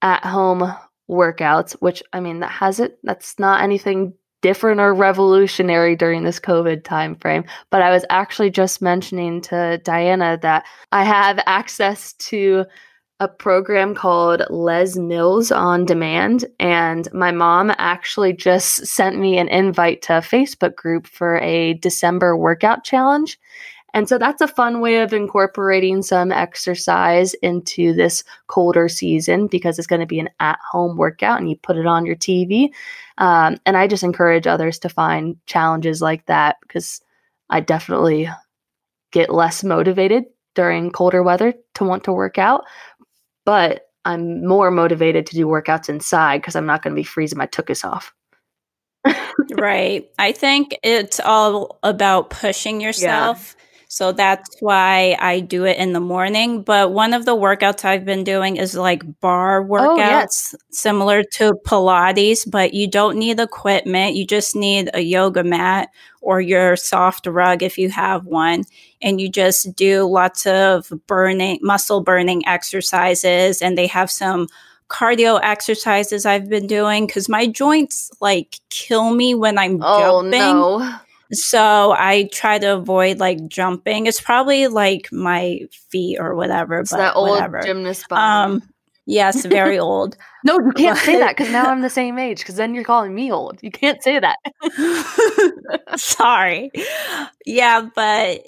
at 0.03 0.25
home 0.25 0.75
workouts, 1.09 1.73
which 1.81 2.03
I 2.13 2.21
mean, 2.21 2.41
that 2.41 2.51
has 2.51 2.81
it. 2.81 2.99
That's 3.05 3.39
not 3.39 3.63
anything 3.63 4.13
different 4.43 4.81
or 4.81 4.93
revolutionary 4.93 5.97
during 5.97 6.25
this 6.25 6.39
COVID 6.39 6.85
time 6.85 7.15
frame. 7.17 7.45
But 7.71 7.83
I 7.83 7.91
was 7.91 8.05
actually 8.11 8.51
just 8.51 8.83
mentioning 8.83 9.41
to 9.43 9.79
Diana 9.79 10.39
that 10.43 10.65
I 10.93 11.05
have 11.05 11.41
access 11.47 12.13
to 12.15 12.65
a 13.19 13.29
program 13.29 13.95
called 13.95 14.43
Les 14.51 14.97
Mills 14.97 15.51
on 15.51 15.85
Demand. 15.87 16.45
And 16.61 17.13
my 17.13 17.31
mom 17.31 17.73
actually 17.79 18.35
just 18.35 18.87
sent 18.87 19.19
me 19.19 19.39
an 19.39 19.49
invite 19.49 20.03
to 20.03 20.19
a 20.19 20.21
Facebook 20.21 20.77
group 20.77 21.07
for 21.07 21.39
a 21.39 21.75
December 21.75 22.37
workout 22.37 22.85
challenge. 22.85 23.39
And 23.95 24.07
so 24.07 24.19
that's 24.19 24.43
a 24.43 24.49
fun 24.49 24.83
way 24.83 24.97
of 24.97 25.15
incorporating 25.15 26.03
some 26.03 26.31
exercise 26.31 27.33
into 27.35 27.95
this 27.95 28.23
colder 28.47 28.91
season 28.91 29.47
because 29.47 29.79
it's 29.79 29.87
going 29.87 30.01
to 30.01 30.07
be 30.07 30.21
an 30.21 30.29
at 30.39 30.59
home 30.71 30.99
workout 30.99 31.41
and 31.41 31.49
you 31.49 31.57
put 31.57 31.79
it 31.79 31.87
on 31.87 32.05
your 32.05 32.17
TV. 32.17 32.69
Um, 33.17 33.57
and 33.65 33.79
I 33.79 33.87
just 33.87 34.03
encourage 34.03 34.47
others 34.47 34.79
to 34.81 34.91
find 34.91 35.39
challenges 35.47 36.03
like 36.03 36.27
that 36.27 36.57
because 36.61 37.01
I 37.49 37.61
definitely 37.61 38.29
get 39.13 39.33
less 39.33 39.65
motivated 39.65 40.25
during 40.55 40.91
colder 40.91 41.23
weather 41.23 41.55
to 41.75 41.85
want 41.85 42.05
to 42.05 42.13
work 42.13 42.37
out 42.37 42.65
but 43.47 43.89
I'm 44.05 44.47
more 44.47 44.71
motivated 44.71 45.27
to 45.27 45.35
do 45.35 45.47
workouts 45.47 45.89
inside 45.89 46.43
because 46.43 46.55
I'm 46.55 46.67
not 46.67 46.83
going 46.83 46.95
to 46.95 47.01
be 47.01 47.05
freezing 47.05 47.39
my 47.39 47.47
tuchus 47.47 47.85
off. 47.85 48.13
right. 49.59 50.07
I 50.19 50.33
think 50.33 50.79
it's 50.83 51.19
all 51.21 51.79
about 51.83 52.29
pushing 52.29 52.81
yourself. 52.83 53.57
Yeah. 53.57 53.63
So 53.89 54.13
that's 54.13 54.57
why 54.61 55.17
I 55.21 55.41
do 55.41 55.65
it 55.65 55.77
in 55.77 55.93
the 55.93 56.01
morning. 56.01 56.63
But 56.63 56.93
one 56.93 57.15
of 57.15 57.25
the 57.25 57.37
workouts 57.37 57.85
I've 57.85 58.05
been 58.05 58.25
doing 58.25 58.57
is 58.57 58.75
like 58.75 59.03
barre 59.21 59.65
workouts, 59.65 59.89
oh, 59.89 59.97
yes. 59.97 60.55
similar 60.71 61.23
to 61.35 61.53
Pilates, 61.65 62.51
but 62.51 62.75
you 62.75 62.89
don't 62.89 63.17
need 63.17 63.39
equipment. 63.39 64.17
You 64.17 64.27
just 64.27 64.57
need 64.57 64.91
a 64.93 65.01
yoga 65.01 65.45
mat 65.45 65.91
or 66.21 66.41
your 66.41 66.75
soft 66.77 67.27
rug 67.27 67.63
if 67.63 67.79
you 67.79 67.89
have 67.91 68.27
one. 68.27 68.65
And 69.01 69.21
you 69.21 69.29
just 69.29 69.77
do 69.77 70.05
lots 70.05 70.47
of 70.47 70.93
burning, 71.07 71.61
muscle 71.63 72.03
burning 72.03 72.47
exercises. 72.47 73.63
And 73.63 73.79
they 73.79 73.87
have 73.87 74.11
some 74.11 74.49
cardio 74.89 75.41
exercises 75.43 76.27
I've 76.27 76.49
been 76.49 76.67
doing 76.67 77.07
because 77.07 77.29
my 77.29 77.47
joints 77.47 78.11
like 78.21 78.59
kill 78.71 79.11
me 79.11 79.35
when 79.35 79.59
I'm 79.59 79.81
oh, 79.83 80.23
jumping. 80.23 80.41
No. 80.41 80.99
So 81.33 81.93
I 81.97 82.29
try 82.33 82.59
to 82.59 82.75
avoid 82.75 83.19
like 83.19 83.47
jumping. 83.49 84.07
It's 84.07 84.21
probably 84.21 84.69
like 84.69 85.09
my 85.13 85.61
feet 85.91 86.19
or 86.19 86.35
whatever. 86.35 86.81
It's 86.81 86.91
but 86.91 86.99
that 86.99 87.17
old 87.17 87.31
whatever. 87.31 87.63
gymnast 87.63 88.09
body. 88.09 88.55
Um, 88.55 88.63
yes, 89.07 89.45
very 89.45 89.79
old. 89.81 90.17
no, 90.45 90.59
you 90.59 90.73
can't 90.73 90.99
say 90.99 91.19
that 91.19 91.37
because 91.37 91.51
now 91.51 91.67
I'm 91.67 91.83
the 91.83 91.91
same 91.91 92.19
age. 92.19 92.39
Because 92.39 92.57
then 92.57 92.75
you're 92.75 92.85
calling 92.85 93.15
me 93.15 93.33
old. 93.33 93.59
You 93.63 93.71
can't 93.71 94.03
say 94.03 94.21
that. 94.21 94.39
Sorry. 95.97 96.71
Yeah, 97.45 97.89
but 97.95 98.41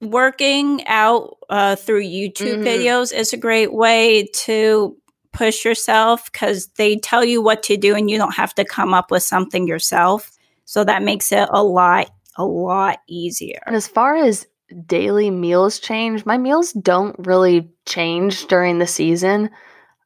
working 0.00 0.86
out 0.86 1.38
uh, 1.48 1.76
through 1.76 2.02
YouTube 2.02 2.56
mm-hmm. 2.56 2.64
videos 2.64 3.14
is 3.14 3.32
a 3.32 3.38
great 3.38 3.72
way 3.72 4.26
to 4.34 4.96
push 5.32 5.64
yourself 5.64 6.30
because 6.32 6.68
they 6.76 6.96
tell 6.96 7.24
you 7.24 7.42
what 7.42 7.62
to 7.62 7.76
do 7.76 7.94
and 7.94 8.10
you 8.10 8.16
don't 8.16 8.34
have 8.34 8.54
to 8.54 8.64
come 8.64 8.94
up 8.94 9.10
with 9.10 9.22
something 9.22 9.66
yourself. 9.66 10.30
So 10.64 10.82
that 10.84 11.02
makes 11.02 11.30
it 11.30 11.48
a 11.52 11.62
lot 11.62 12.10
a 12.36 12.44
lot 12.44 12.98
easier. 13.08 13.60
And 13.66 13.76
as 13.76 13.88
far 13.88 14.16
as 14.16 14.46
daily 14.86 15.30
meals 15.30 15.78
change, 15.78 16.26
my 16.26 16.38
meals 16.38 16.72
don't 16.72 17.16
really 17.26 17.70
change 17.86 18.46
during 18.46 18.78
the 18.78 18.86
season. 18.86 19.50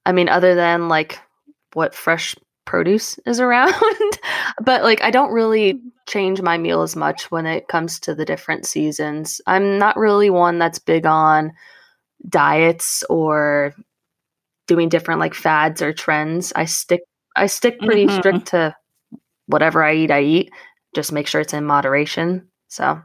I 0.06 0.12
mean, 0.12 0.28
other 0.28 0.54
than 0.54 0.88
like 0.88 1.18
what 1.72 1.94
fresh 1.94 2.34
produce 2.66 3.18
is 3.26 3.40
around. 3.40 3.74
but 4.62 4.82
like 4.82 5.02
I 5.02 5.10
don't 5.10 5.32
really 5.32 5.80
change 6.08 6.42
my 6.42 6.58
meal 6.58 6.82
as 6.82 6.96
much 6.96 7.30
when 7.30 7.46
it 7.46 7.68
comes 7.68 8.00
to 8.00 8.14
the 8.14 8.24
different 8.24 8.66
seasons. 8.66 9.40
I'm 9.46 9.78
not 9.78 9.96
really 9.96 10.30
one 10.30 10.58
that's 10.58 10.78
big 10.78 11.06
on 11.06 11.52
diets 12.28 13.02
or 13.08 13.74
doing 14.66 14.88
different 14.88 15.20
like 15.20 15.34
fads 15.34 15.82
or 15.82 15.92
trends. 15.92 16.52
I 16.54 16.64
stick 16.64 17.02
I 17.36 17.46
stick 17.46 17.78
pretty 17.78 18.06
mm-hmm. 18.06 18.18
strict 18.18 18.46
to 18.46 18.74
whatever 19.46 19.82
I 19.82 19.94
eat, 19.94 20.10
I 20.10 20.22
eat. 20.22 20.50
Just 20.94 21.12
make 21.12 21.26
sure 21.26 21.40
it's 21.40 21.54
in 21.54 21.64
moderation. 21.64 22.48
So 22.68 23.02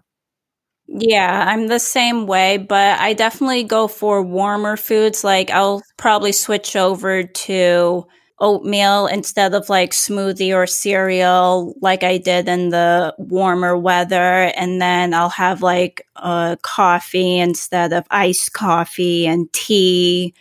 yeah, 0.88 1.46
I'm 1.48 1.68
the 1.68 1.80
same 1.80 2.28
way, 2.28 2.58
but 2.58 3.00
I 3.00 3.14
definitely 3.14 3.64
go 3.64 3.88
for 3.88 4.22
warmer 4.22 4.78
foods. 4.78 5.24
Like 5.24 5.50
I'll 5.50 5.82
probably 5.98 6.32
switch 6.32 6.76
over 6.76 7.24
to 7.24 8.06
oatmeal 8.40 9.08
instead 9.08 9.54
of 9.54 9.70
like 9.70 9.92
smoothie 9.92 10.54
or 10.54 10.68
cereal 10.68 11.74
like 11.82 12.04
I 12.04 12.18
did 12.18 12.48
in 12.48 12.70
the 12.70 13.16
warmer 13.18 13.78
weather. 13.78 14.52
And 14.56 14.82
then 14.82 15.14
I'll 15.14 15.30
have 15.30 15.62
like 15.62 16.06
a 16.18 16.58
coffee 16.62 17.40
instead 17.40 17.94
of 17.94 18.06
iced 18.12 18.54
coffee 18.54 19.26
and 19.26 19.52
tea 19.54 20.34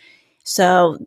so 0.44 0.98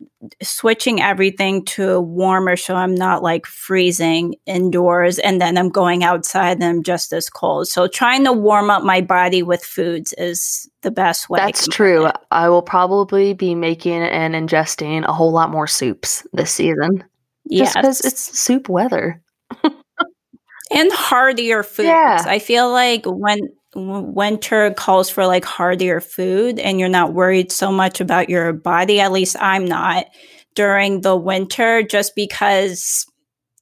switching 0.41 0.99
everything 0.99 1.63
to 1.63 2.01
warmer 2.01 2.55
so 2.55 2.75
I'm 2.75 2.95
not 2.95 3.21
like 3.21 3.45
freezing 3.45 4.35
indoors 4.47 5.19
and 5.19 5.39
then 5.39 5.59
I'm 5.59 5.69
going 5.69 6.03
outside 6.03 6.57
and 6.57 6.63
I'm 6.63 6.83
just 6.83 7.13
as 7.13 7.29
cold. 7.29 7.67
So 7.67 7.87
trying 7.87 8.23
to 8.25 8.33
warm 8.33 8.71
up 8.71 8.83
my 8.83 8.99
body 8.99 9.43
with 9.43 9.63
foods 9.63 10.13
is 10.17 10.67
the 10.81 10.89
best 10.89 11.29
way. 11.29 11.37
That's 11.37 11.67
true. 11.67 12.09
I 12.31 12.49
will 12.49 12.63
probably 12.63 13.33
be 13.33 13.53
making 13.53 14.01
and 14.01 14.33
ingesting 14.33 15.05
a 15.05 15.13
whole 15.13 15.31
lot 15.31 15.51
more 15.51 15.67
soups 15.67 16.25
this 16.33 16.51
season. 16.51 17.03
Yes. 17.45 17.75
Just 17.75 17.77
because 17.77 18.01
it's 18.01 18.39
soup 18.39 18.69
weather. 18.69 19.21
and 19.63 20.91
heartier 20.91 21.61
foods. 21.61 21.89
Yeah. 21.89 22.23
I 22.25 22.39
feel 22.39 22.71
like 22.71 23.05
when 23.05 23.39
winter 23.77 24.73
calls 24.73 25.09
for 25.09 25.27
like 25.27 25.45
heartier 25.45 26.01
food 26.01 26.59
and 26.59 26.79
you're 26.79 26.89
not 26.89 27.13
worried 27.13 27.51
so 27.51 27.71
much 27.71 28.01
about 28.01 28.29
your 28.29 28.51
body. 28.53 28.99
At 28.99 29.11
least 29.11 29.35
I'm 29.39 29.65
not 29.65 30.07
during 30.55 31.01
the 31.01 31.15
winter 31.15 31.83
just 31.83 32.15
because 32.15 33.05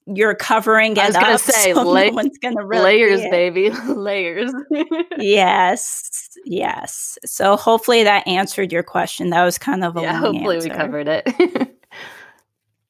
you're 0.06 0.34
covering 0.34 0.92
it 0.92 0.98
I 0.98 1.06
was 1.08 1.16
gonna 1.16 1.34
up. 1.34 1.40
Say, 1.40 1.74
so 1.74 1.82
la- 1.82 2.04
no 2.04 2.10
one's 2.12 2.38
gonna 2.38 2.64
really 2.64 2.84
layers, 2.84 3.20
baby, 3.22 3.70
layers. 3.88 4.52
yes, 5.18 6.30
yes. 6.44 7.18
So 7.24 7.56
hopefully 7.56 8.04
that 8.04 8.26
answered 8.26 8.72
your 8.72 8.82
question. 8.82 9.30
That 9.30 9.44
was 9.44 9.58
kind 9.58 9.84
of 9.84 9.96
a 9.96 10.02
yeah. 10.02 10.18
hopefully 10.18 10.56
answer. 10.56 10.68
we 10.70 10.74
covered 10.74 11.08
it. 11.08 11.78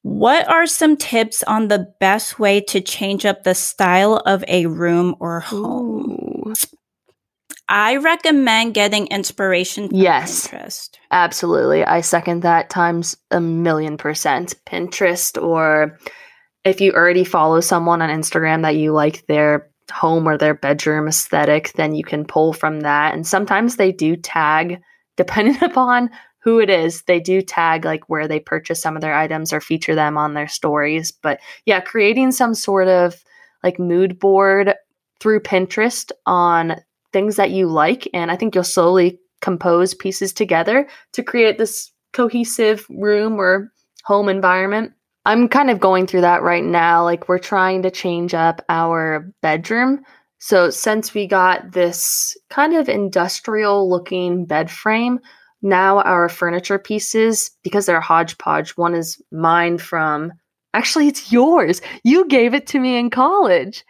what 0.03 0.47
are 0.47 0.67
some 0.67 0.95
tips 0.95 1.43
on 1.43 1.67
the 1.67 1.91
best 1.99 2.39
way 2.39 2.61
to 2.61 2.79
change 2.79 3.25
up 3.25 3.43
the 3.43 3.55
style 3.55 4.21
of 4.25 4.45
a 4.47 4.67
room 4.67 5.15
or 5.19 5.41
home? 5.41 6.45
Ooh. 6.47 6.53
I 7.69 7.97
recommend 7.97 8.73
getting 8.73 9.07
inspiration 9.07 9.89
from 9.89 9.97
yes, 9.97 10.47
Pinterest. 10.47 10.89
Absolutely. 11.11 11.83
I 11.83 12.01
second 12.01 12.43
that 12.43 12.69
times 12.69 13.17
a 13.29 13.41
million 13.41 13.97
percent. 13.97 14.55
Pinterest, 14.65 15.41
or 15.41 15.97
if 16.63 16.79
you 16.79 16.93
already 16.93 17.23
follow 17.23 17.59
someone 17.59 18.01
on 18.01 18.09
Instagram 18.09 18.61
that 18.61 18.77
you 18.77 18.93
like 18.93 19.25
their 19.27 19.69
home 19.91 20.27
or 20.27 20.37
their 20.37 20.53
bedroom 20.53 21.07
aesthetic, 21.07 21.73
then 21.73 21.93
you 21.93 22.03
can 22.03 22.25
pull 22.25 22.53
from 22.53 22.81
that. 22.81 23.13
And 23.13 23.27
sometimes 23.27 23.75
they 23.75 23.91
do 23.91 24.15
tag, 24.15 24.81
depending 25.17 25.61
upon 25.63 26.09
who 26.43 26.59
it 26.59 26.69
is, 26.69 27.01
they 27.03 27.19
do 27.19 27.41
tag 27.41 27.83
like 27.83 28.07
where 28.07 28.27
they 28.27 28.39
purchase 28.39 28.81
some 28.81 28.95
of 28.95 29.01
their 29.01 29.13
items 29.15 29.51
or 29.51 29.59
feature 29.59 29.95
them 29.95 30.17
on 30.17 30.33
their 30.33 30.47
stories. 30.47 31.11
But 31.11 31.41
yeah, 31.65 31.81
creating 31.81 32.31
some 32.31 32.53
sort 32.53 32.87
of 32.87 33.21
like 33.63 33.79
mood 33.79 34.17
board 34.19 34.73
through 35.19 35.41
Pinterest 35.41 36.11
on 36.25 36.77
things 37.17 37.35
that 37.37 37.49
you 37.49 37.65
like. 37.65 38.07
And 38.13 38.29
I 38.29 38.35
think 38.35 38.53
you'll 38.53 38.63
slowly 38.63 39.19
compose 39.41 39.95
pieces 39.95 40.31
together 40.31 40.87
to 41.13 41.23
create 41.23 41.57
this 41.57 41.91
cohesive 42.13 42.85
room 42.91 43.39
or 43.39 43.71
home 44.05 44.29
environment. 44.29 44.91
I'm 45.25 45.47
kind 45.47 45.71
of 45.71 45.79
going 45.79 46.05
through 46.05 46.21
that 46.21 46.43
right 46.43 46.63
now. 46.63 47.03
Like, 47.03 47.27
we're 47.27 47.39
trying 47.39 47.81
to 47.81 47.89
change 47.89 48.35
up 48.35 48.63
our 48.69 49.33
bedroom. 49.41 50.03
So, 50.37 50.69
since 50.69 51.15
we 51.15 51.25
got 51.25 51.71
this 51.71 52.37
kind 52.51 52.75
of 52.75 52.87
industrial 52.87 53.89
looking 53.89 54.45
bed 54.45 54.69
frame, 54.69 55.19
now 55.63 56.01
our 56.01 56.29
furniture 56.29 56.77
pieces, 56.77 57.49
because 57.63 57.87
they're 57.87 57.99
hodgepodge, 57.99 58.77
one 58.77 58.93
is 58.93 59.19
mine 59.31 59.79
from 59.79 60.31
actually, 60.75 61.07
it's 61.07 61.31
yours. 61.31 61.81
You 62.03 62.27
gave 62.27 62.53
it 62.53 62.67
to 62.67 62.79
me 62.79 62.95
in 62.95 63.09
college. 63.09 63.83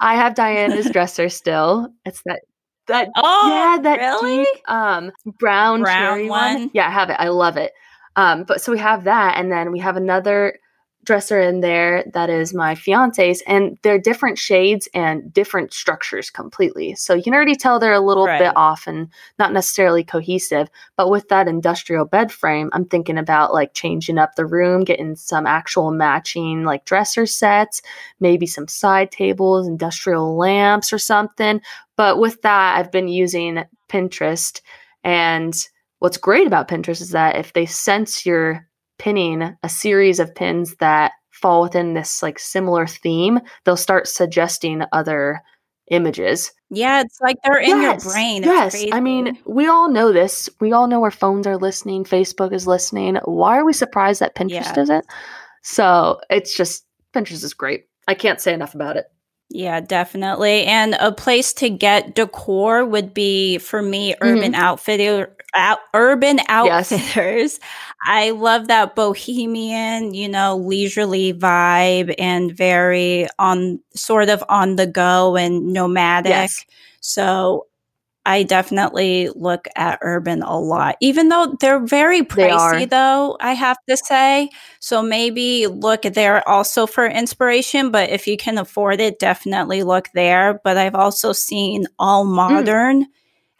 I 0.00 0.16
have 0.16 0.34
Diana's 0.34 0.90
dresser 0.92 1.30
still. 1.30 1.88
It's 2.04 2.20
that 2.26 2.42
that 2.86 3.08
oh 3.16 3.48
yeah 3.48 3.82
that 3.82 3.98
really 3.98 4.44
deep, 4.44 4.70
um 4.70 5.10
brown, 5.38 5.82
brown 5.82 5.84
cherry 5.84 6.28
one. 6.28 6.54
one. 6.54 6.70
Yeah, 6.74 6.86
I 6.86 6.90
have 6.90 7.10
it. 7.10 7.16
I 7.18 7.28
love 7.28 7.56
it. 7.56 7.72
Um, 8.16 8.44
but 8.44 8.60
so 8.60 8.70
we 8.72 8.78
have 8.78 9.04
that, 9.04 9.36
and 9.36 9.50
then 9.50 9.72
we 9.72 9.80
have 9.80 9.96
another 9.96 10.58
dresser 11.04 11.40
in 11.40 11.60
there 11.60 12.04
that 12.12 12.30
is 12.30 12.54
my 12.54 12.74
fiance's 12.74 13.42
and 13.46 13.78
they're 13.82 13.98
different 13.98 14.38
shades 14.38 14.88
and 14.94 15.32
different 15.32 15.72
structures 15.72 16.30
completely 16.30 16.94
so 16.94 17.14
you 17.14 17.22
can 17.22 17.34
already 17.34 17.54
tell 17.54 17.78
they're 17.78 17.92
a 17.92 18.00
little 18.00 18.26
right. 18.26 18.38
bit 18.38 18.52
off 18.56 18.86
and 18.86 19.08
not 19.38 19.52
necessarily 19.52 20.02
cohesive 20.02 20.68
but 20.96 21.10
with 21.10 21.28
that 21.28 21.46
industrial 21.46 22.04
bed 22.04 22.32
frame 22.32 22.70
i'm 22.72 22.84
thinking 22.84 23.18
about 23.18 23.52
like 23.52 23.74
changing 23.74 24.18
up 24.18 24.34
the 24.34 24.46
room 24.46 24.82
getting 24.82 25.14
some 25.14 25.46
actual 25.46 25.90
matching 25.90 26.64
like 26.64 26.84
dresser 26.84 27.26
sets 27.26 27.82
maybe 28.20 28.46
some 28.46 28.66
side 28.66 29.10
tables 29.10 29.68
industrial 29.68 30.36
lamps 30.36 30.92
or 30.92 30.98
something 30.98 31.60
but 31.96 32.18
with 32.18 32.40
that 32.42 32.78
i've 32.78 32.90
been 32.90 33.08
using 33.08 33.62
pinterest 33.88 34.60
and 35.02 35.68
what's 35.98 36.16
great 36.16 36.46
about 36.46 36.68
pinterest 36.68 37.00
is 37.00 37.10
that 37.10 37.36
if 37.36 37.52
they 37.52 37.66
sense 37.66 38.24
your 38.24 38.66
pinning 38.98 39.56
a 39.62 39.68
series 39.68 40.20
of 40.20 40.34
pins 40.34 40.76
that 40.76 41.12
fall 41.30 41.62
within 41.62 41.94
this 41.94 42.22
like 42.22 42.38
similar 42.38 42.86
theme, 42.86 43.40
they'll 43.64 43.76
start 43.76 44.08
suggesting 44.08 44.82
other 44.92 45.42
images. 45.90 46.52
Yeah, 46.70 47.02
it's 47.02 47.20
like 47.20 47.36
they're 47.44 47.58
in 47.58 47.82
yes, 47.82 48.04
your 48.04 48.12
brain. 48.12 48.42
It's 48.42 48.46
yes. 48.46 48.72
Crazy. 48.72 48.92
I 48.92 49.00
mean, 49.00 49.38
we 49.46 49.66
all 49.66 49.90
know 49.90 50.12
this. 50.12 50.48
We 50.60 50.72
all 50.72 50.86
know 50.86 51.02
our 51.02 51.10
phones 51.10 51.46
are 51.46 51.56
listening, 51.56 52.04
Facebook 52.04 52.52
is 52.52 52.66
listening. 52.66 53.16
Why 53.24 53.58
are 53.58 53.64
we 53.64 53.72
surprised 53.72 54.20
that 54.20 54.34
Pinterest 54.34 54.76
yeah. 54.76 54.80
isn't? 54.80 55.06
So 55.62 56.20
it's 56.30 56.56
just 56.56 56.86
Pinterest 57.12 57.44
is 57.44 57.54
great. 57.54 57.84
I 58.08 58.14
can't 58.14 58.40
say 58.40 58.52
enough 58.52 58.74
about 58.74 58.96
it. 58.96 59.06
Yeah, 59.50 59.80
definitely. 59.80 60.64
And 60.64 60.94
a 60.94 61.12
place 61.12 61.52
to 61.54 61.68
get 61.70 62.14
decor 62.14 62.84
would 62.84 63.14
be 63.14 63.58
for 63.58 63.82
me 63.82 64.14
Urban 64.20 64.52
mm-hmm. 64.52 64.54
Outfitter 64.54 65.36
out, 65.54 65.78
Urban 65.94 66.40
Outfitters. 66.48 67.14
Yes. 67.16 67.60
I 68.06 68.30
love 68.30 68.68
that 68.68 68.94
bohemian, 68.94 70.14
you 70.14 70.28
know, 70.28 70.56
leisurely 70.56 71.32
vibe 71.32 72.14
and 72.18 72.54
very 72.54 73.26
on 73.38 73.80
sort 73.94 74.28
of 74.28 74.44
on 74.48 74.76
the 74.76 74.86
go 74.86 75.36
and 75.36 75.72
nomadic. 75.72 76.30
Yes. 76.30 76.64
So 77.00 77.66
I 78.26 78.42
definitely 78.42 79.28
look 79.34 79.66
at 79.76 79.98
urban 80.00 80.42
a 80.42 80.58
lot, 80.58 80.96
even 81.00 81.28
though 81.28 81.56
they're 81.60 81.84
very 81.84 82.22
pricey, 82.22 82.80
they 82.80 82.84
though, 82.86 83.36
I 83.40 83.52
have 83.52 83.76
to 83.88 83.96
say. 83.96 84.48
So 84.80 85.02
maybe 85.02 85.66
look 85.66 86.02
there 86.02 86.46
also 86.48 86.86
for 86.86 87.06
inspiration, 87.06 87.90
but 87.90 88.10
if 88.10 88.26
you 88.26 88.36
can 88.36 88.56
afford 88.56 89.00
it, 89.00 89.18
definitely 89.18 89.82
look 89.82 90.08
there. 90.14 90.60
But 90.64 90.78
I've 90.78 90.94
also 90.94 91.32
seen 91.32 91.86
All 91.98 92.24
mm. 92.24 92.34
Modern. 92.34 93.04
Mm 93.04 93.08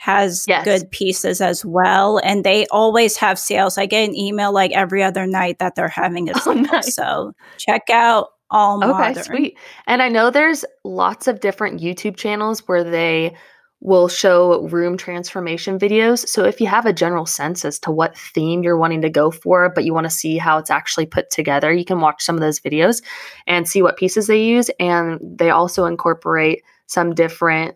has 0.04 0.44
yes. 0.46 0.66
good 0.66 0.90
pieces 0.90 1.40
as 1.40 1.64
well. 1.64 2.20
And 2.22 2.44
they 2.44 2.66
always 2.66 3.16
have 3.16 3.38
sales. 3.38 3.78
I 3.78 3.86
get 3.86 4.06
an 4.06 4.14
email 4.14 4.52
like 4.52 4.70
every 4.72 5.02
other 5.02 5.26
night 5.26 5.60
that 5.60 5.76
they're 5.76 5.88
having 5.88 6.28
a 6.28 6.32
oh, 6.36 6.40
sale. 6.40 6.52
Oh, 6.52 6.60
nice. 6.60 6.94
So 6.94 7.32
check 7.56 7.88
out 7.88 8.28
all 8.50 8.84
okay, 8.84 9.14
sweet. 9.22 9.58
And 9.86 10.02
I 10.02 10.10
know 10.10 10.30
there's 10.30 10.62
lots 10.84 11.26
of 11.26 11.40
different 11.40 11.80
YouTube 11.80 12.16
channels 12.16 12.60
where 12.68 12.84
they 12.84 13.34
will 13.80 14.06
show 14.08 14.66
room 14.68 14.98
transformation 14.98 15.78
videos. 15.78 16.28
So 16.28 16.44
if 16.44 16.60
you 16.60 16.66
have 16.66 16.84
a 16.84 16.92
general 16.92 17.24
sense 17.24 17.64
as 17.64 17.78
to 17.80 17.90
what 17.90 18.16
theme 18.16 18.62
you're 18.62 18.76
wanting 18.76 19.00
to 19.02 19.10
go 19.10 19.30
for, 19.30 19.70
but 19.70 19.84
you 19.84 19.94
want 19.94 20.04
to 20.04 20.10
see 20.10 20.36
how 20.36 20.58
it's 20.58 20.70
actually 20.70 21.06
put 21.06 21.30
together, 21.30 21.72
you 21.72 21.84
can 21.86 22.00
watch 22.00 22.22
some 22.22 22.34
of 22.34 22.42
those 22.42 22.60
videos 22.60 23.02
and 23.46 23.66
see 23.66 23.80
what 23.80 23.96
pieces 23.96 24.26
they 24.26 24.42
use. 24.42 24.70
And 24.78 25.18
they 25.22 25.48
also 25.48 25.86
incorporate 25.86 26.62
some 26.86 27.14
different 27.14 27.74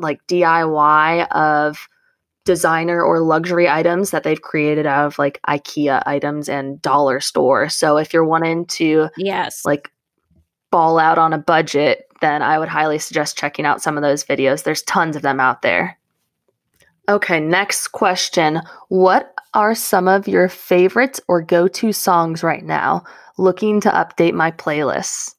like 0.00 0.26
DIY 0.26 1.28
of 1.30 1.88
designer 2.44 3.02
or 3.02 3.20
luxury 3.20 3.68
items 3.68 4.10
that 4.10 4.22
they've 4.22 4.40
created 4.40 4.86
out 4.86 5.06
of 5.06 5.18
like 5.18 5.40
IKEA 5.46 6.02
items 6.06 6.48
and 6.48 6.80
dollar 6.82 7.20
store. 7.20 7.68
So 7.68 7.96
if 7.96 8.12
you're 8.12 8.24
wanting 8.24 8.66
to 8.66 9.08
yes, 9.16 9.64
like 9.64 9.90
ball 10.70 10.98
out 10.98 11.18
on 11.18 11.32
a 11.32 11.38
budget, 11.38 12.06
then 12.20 12.42
I 12.42 12.58
would 12.58 12.68
highly 12.68 12.98
suggest 12.98 13.36
checking 13.36 13.66
out 13.66 13.82
some 13.82 13.96
of 13.96 14.02
those 14.02 14.24
videos. 14.24 14.64
There's 14.64 14.82
tons 14.82 15.16
of 15.16 15.22
them 15.22 15.40
out 15.40 15.62
there. 15.62 15.98
Okay, 17.08 17.40
next 17.40 17.88
question. 17.88 18.60
What 18.88 19.34
are 19.54 19.74
some 19.74 20.06
of 20.06 20.28
your 20.28 20.48
favorites 20.48 21.20
or 21.28 21.42
go 21.42 21.66
to 21.66 21.92
songs 21.92 22.42
right 22.42 22.64
now? 22.64 23.04
looking 23.40 23.80
to 23.80 23.90
update 23.90 24.34
my 24.34 24.52
playlists. 24.52 25.34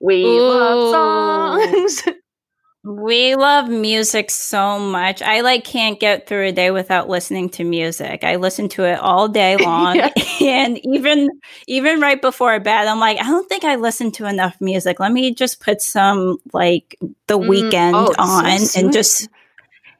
We 0.00 0.24
Ooh. 0.24 0.40
love 0.40 0.90
songs. 0.92 2.02
We 2.86 3.34
love 3.36 3.68
music 3.68 4.30
so 4.30 4.78
much. 4.78 5.22
I 5.22 5.42
like 5.42 5.64
can't 5.64 6.00
get 6.00 6.28
through 6.28 6.46
a 6.48 6.52
day 6.52 6.70
without 6.70 7.08
listening 7.08 7.50
to 7.50 7.64
music. 7.64 8.24
I 8.24 8.36
listen 8.36 8.68
to 8.70 8.84
it 8.84 9.00
all 9.00 9.28
day 9.28 9.56
long. 9.62 9.96
Yeah. 9.96 10.10
And 10.42 10.78
even 10.86 11.28
even 11.66 12.00
right 12.00 12.20
before 12.22 12.60
bed, 12.60 12.86
I'm 12.88 13.00
like, 13.00 13.18
I 13.18 13.24
don't 13.24 13.48
think 13.48 13.64
I 13.64 13.76
listen 13.76 14.12
to 14.12 14.26
enough 14.26 14.56
music. 14.60 15.00
Let 15.00 15.12
me 15.12 15.34
just 15.34 15.60
put 15.60 15.82
some 15.82 16.38
like 16.52 16.96
the 17.26 17.38
Mm, 17.38 17.48
Weeknd 17.70 17.94
oh, 17.94 18.14
on 18.18 18.46
sweet. 18.60 18.76
and 18.76 18.92
just 18.92 19.28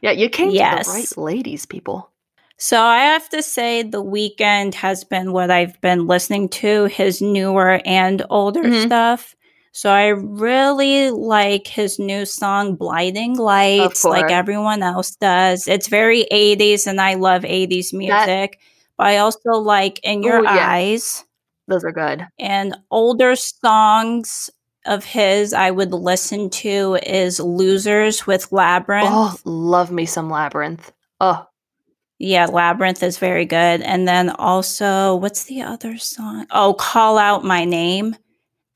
yeah, 0.02 0.12
you 0.12 0.28
came 0.30 0.50
to 0.50 0.54
Yes. 0.54 0.86
the 0.86 0.92
right 0.92 1.18
ladies, 1.18 1.66
people. 1.66 2.10
So 2.58 2.80
I 2.80 3.00
have 3.00 3.28
to 3.30 3.42
say 3.42 3.82
the 3.82 4.02
Weeknd 4.04 4.74
has 4.74 5.04
been 5.04 5.32
what 5.32 5.50
I've 5.50 5.80
been 5.82 6.06
listening 6.06 6.48
to, 6.50 6.86
his 6.86 7.22
newer 7.22 7.80
and 7.84 8.24
older 8.30 8.64
Mhm. 8.64 8.86
stuff. 8.86 9.35
So 9.76 9.90
I 9.90 10.06
really 10.06 11.10
like 11.10 11.66
his 11.66 11.98
new 11.98 12.24
song 12.24 12.76
Blinding 12.76 13.36
Lights 13.36 14.06
like 14.06 14.30
everyone 14.30 14.82
else 14.82 15.14
does. 15.16 15.68
It's 15.68 15.88
very 15.88 16.26
80s 16.32 16.86
and 16.86 16.98
I 16.98 17.12
love 17.12 17.42
80s 17.42 17.92
music. 17.92 18.58
but 18.96 19.08
I 19.08 19.18
also 19.18 19.50
like 19.50 20.00
In 20.02 20.22
Your 20.22 20.38
Ooh, 20.38 20.44
yeah. 20.44 20.70
Eyes 20.70 21.26
Those 21.68 21.84
are 21.84 21.92
good. 21.92 22.26
and 22.38 22.74
older 22.90 23.36
songs 23.36 24.48
of 24.86 25.04
his 25.04 25.52
I 25.52 25.72
would 25.72 25.92
listen 25.92 26.48
to 26.64 26.98
is 27.02 27.38
Losers 27.38 28.26
with 28.26 28.48
Labrinth. 28.48 29.10
Oh, 29.12 29.36
love 29.44 29.92
me 29.92 30.06
some 30.06 30.30
Labrinth. 30.30 30.90
Oh, 31.20 31.46
Yeah, 32.18 32.46
Labrinth 32.46 33.02
is 33.02 33.18
very 33.18 33.44
good. 33.44 33.82
And 33.82 34.08
then 34.08 34.30
also, 34.30 35.16
what's 35.16 35.44
the 35.44 35.60
other 35.60 35.98
song? 35.98 36.46
Oh, 36.50 36.72
Call 36.72 37.18
Out 37.18 37.44
My 37.44 37.66
Name. 37.66 38.16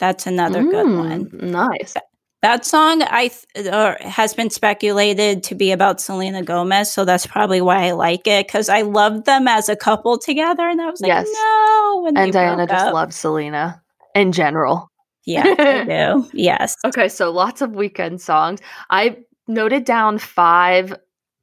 That's 0.01 0.27
another 0.27 0.63
good 0.65 0.87
mm, 0.87 0.99
one. 0.99 1.51
Nice. 1.53 1.95
That 2.43 2.65
song 2.65 3.03
I 3.03 3.31
th- 3.55 3.69
or 3.73 3.99
has 4.01 4.33
been 4.33 4.49
speculated 4.49 5.43
to 5.45 5.55
be 5.55 5.73
about 5.73 6.01
Selena 6.01 6.43
Gomez, 6.43 6.91
so 6.93 7.05
that's 7.05 7.27
probably 7.27 7.61
why 7.61 7.87
I 7.87 7.91
like 7.93 8.27
it 8.27 8.47
because 8.47 8.71
I 8.71 8.81
loved 8.81 9.27
them 9.27 9.47
as 9.47 9.69
a 9.69 9.77
couple 9.77 10.19
together, 10.19 10.67
and 10.67 10.81
I 10.81 10.87
was 10.91 11.03
like, 11.03 11.09
Yes. 11.09 11.29
no. 11.31 12.01
When 12.03 12.17
And 12.17 12.33
Diana 12.33 12.67
just 12.67 12.87
up. 12.87 12.95
loves 12.95 13.15
Selena 13.15 13.83
in 14.15 14.33
general. 14.33 14.91
Yeah, 15.27 15.55
I 15.59 15.85
do. 16.17 16.29
Yes. 16.33 16.77
Okay, 16.87 17.11
so 17.11 17.31
lots 17.31 17.61
of 17.61 17.71
Weeknd 17.73 18.19
songs. 18.21 18.61
I 18.89 19.19
noted 19.47 19.85
down 19.85 20.17
five. 20.19 20.97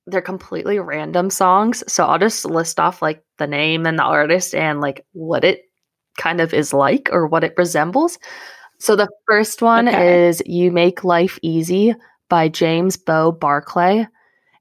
They're 0.07 0.21
completely 0.21 0.79
random 0.79 1.29
songs. 1.29 1.83
So 1.87 2.05
I'll 2.07 2.17
just 2.17 2.43
list 2.43 2.79
off 2.79 3.03
like 3.03 3.23
the 3.37 3.45
name 3.45 3.85
and 3.85 3.99
the 3.99 4.03
artist 4.03 4.55
and 4.55 4.81
like 4.81 5.05
what 5.11 5.43
it 5.43 5.66
kind 6.17 6.41
of 6.41 6.53
is 6.53 6.73
like 6.73 7.09
or 7.11 7.27
what 7.27 7.43
it 7.43 7.53
resembles. 7.57 8.19
So 8.79 8.95
the 8.95 9.09
first 9.27 9.61
one 9.61 9.87
Okay. 9.87 10.27
is 10.27 10.41
You 10.45 10.71
Make 10.71 11.03
Life 11.03 11.39
Easy 11.41 11.95
by 12.29 12.49
James 12.49 12.97
Bow 12.97 13.31
Barclay. 13.31 14.07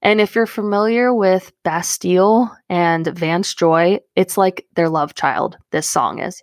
And 0.03 0.21
if 0.21 0.35
you're 0.35 0.47
familiar 0.47 1.13
with 1.13 1.53
Bastille 1.65 2.55
and 2.69 3.07
Vance 3.09 3.55
Joy, 3.55 3.99
it's 4.15 4.39
like 4.39 4.67
their 4.75 4.89
love 4.89 5.15
child, 5.15 5.57
this 5.71 5.89
song 5.89 6.21
is. 6.21 6.43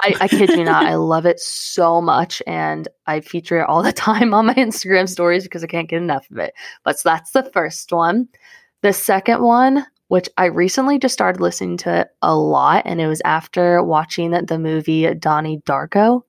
I, 0.00 0.16
I 0.20 0.28
kid 0.28 0.54
you 0.54 0.64
not, 0.64 0.86
I 0.86 0.94
love 0.96 1.26
it 1.26 1.40
so 1.40 2.00
much 2.00 2.42
and 2.46 2.88
I 3.06 3.20
feature 3.20 3.60
it 3.60 3.68
all 3.68 3.82
the 3.82 3.92
time 4.10 4.34
on 4.34 4.46
my 4.46 4.54
Instagram 4.54 5.08
stories 5.08 5.44
because 5.44 5.64
I 5.64 5.68
can't 5.68 5.88
get 5.88 6.02
enough 6.02 6.30
of 6.30 6.38
it. 6.38 6.54
But 6.84 6.98
so 6.98 7.08
that's 7.10 7.32
the 7.32 7.44
first 7.52 7.92
one. 7.92 8.28
The 8.82 8.92
second 8.92 9.42
one, 9.42 9.84
which 10.08 10.28
I 10.36 10.46
recently 10.46 10.98
just 10.98 11.14
started 11.14 11.40
listening 11.40 11.76
to 11.78 12.08
a 12.22 12.36
lot, 12.36 12.82
and 12.84 13.00
it 13.00 13.06
was 13.06 13.22
after 13.24 13.82
watching 13.82 14.30
the 14.30 14.58
movie 14.58 15.12
Donnie 15.14 15.62
Darko. 15.66 16.22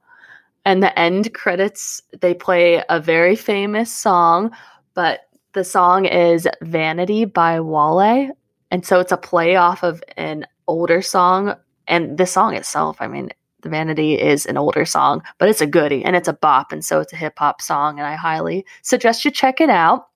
And 0.65 0.81
the 0.81 0.97
end 0.97 1.33
credits, 1.33 2.01
they 2.19 2.33
play 2.33 2.83
a 2.89 2.99
very 2.99 3.35
famous 3.35 3.91
song, 3.91 4.51
but 4.95 5.21
the 5.53 5.63
song 5.63 6.05
is 6.05 6.47
Vanity 6.61 7.25
by 7.25 7.59
Wale. 7.59 8.31
And 8.71 8.85
so 8.85 8.99
it's 8.99 9.11
a 9.11 9.17
play 9.17 9.55
off 9.55 9.83
of 9.83 10.03
an 10.17 10.47
older 10.67 11.01
song. 11.01 11.55
And 11.87 12.17
the 12.17 12.25
song 12.25 12.55
itself, 12.55 12.97
I 12.99 13.07
mean, 13.07 13.29
the 13.61 13.69
Vanity 13.69 14.19
is 14.19 14.45
an 14.47 14.57
older 14.57 14.85
song, 14.85 15.21
but 15.37 15.49
it's 15.49 15.61
a 15.61 15.67
goodie 15.67 16.03
and 16.03 16.15
it's 16.15 16.27
a 16.27 16.33
bop. 16.33 16.71
And 16.71 16.83
so 16.83 16.99
it's 16.99 17.13
a 17.13 17.17
hip 17.17 17.35
hop 17.37 17.61
song. 17.61 17.99
And 17.99 18.07
I 18.07 18.15
highly 18.15 18.65
suggest 18.81 19.23
you 19.23 19.31
check 19.31 19.61
it 19.61 19.69
out. 19.69 20.07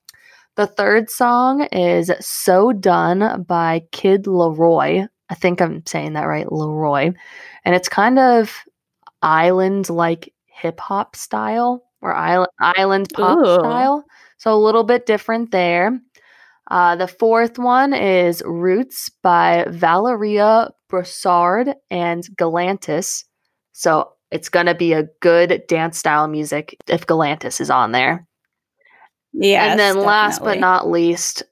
The 0.56 0.68
third 0.68 1.10
song 1.10 1.68
is 1.72 2.12
So 2.20 2.74
Done 2.74 3.44
by 3.44 3.84
Kid 3.92 4.26
LAROI. 4.26 5.08
I 5.30 5.36
think 5.36 5.62
I'm 5.62 5.86
saying 5.86 6.14
that 6.14 6.24
right, 6.24 6.48
LAROI. 6.48 7.16
And 7.66 7.76
it's 7.76 7.90
kind 7.90 8.20
of 8.20 8.54
island 9.22 9.90
like 9.90 10.34
hip 10.46 10.80
hop 10.80 11.16
style 11.16 11.84
or 12.02 12.14
island, 12.14 12.50
island 12.60 13.08
pop 13.14 13.40
Ooh. 13.40 13.56
style. 13.56 14.04
So 14.38 14.54
a 14.54 14.58
little 14.58 14.84
bit 14.84 15.06
different 15.06 15.52
there. 15.52 16.00
Uh, 16.72 16.96
the 16.96 17.08
fourth 17.08 17.58
one 17.58 17.94
is 17.94 18.44
Roots 18.46 19.10
by 19.24 19.66
Valerie 19.70 20.68
Broussard 20.88 21.74
and 21.90 22.24
Galantis. 22.36 23.24
So 23.72 24.12
it's 24.32 24.50
going 24.50 24.68
to 24.68 24.76
be 24.76 24.94
a 24.94 25.08
good 25.22 25.64
dance 25.68 25.98
style 25.98 26.28
music 26.28 26.76
if 26.88 27.08
Galantis 27.08 27.60
is 27.60 27.70
on 27.70 27.92
there. 27.92 28.28
Yes. 29.34 29.72
and 29.72 29.80
then 29.80 30.00
last 30.00 30.44
but 30.44 30.60
not 30.60 30.90
least, 30.90 31.44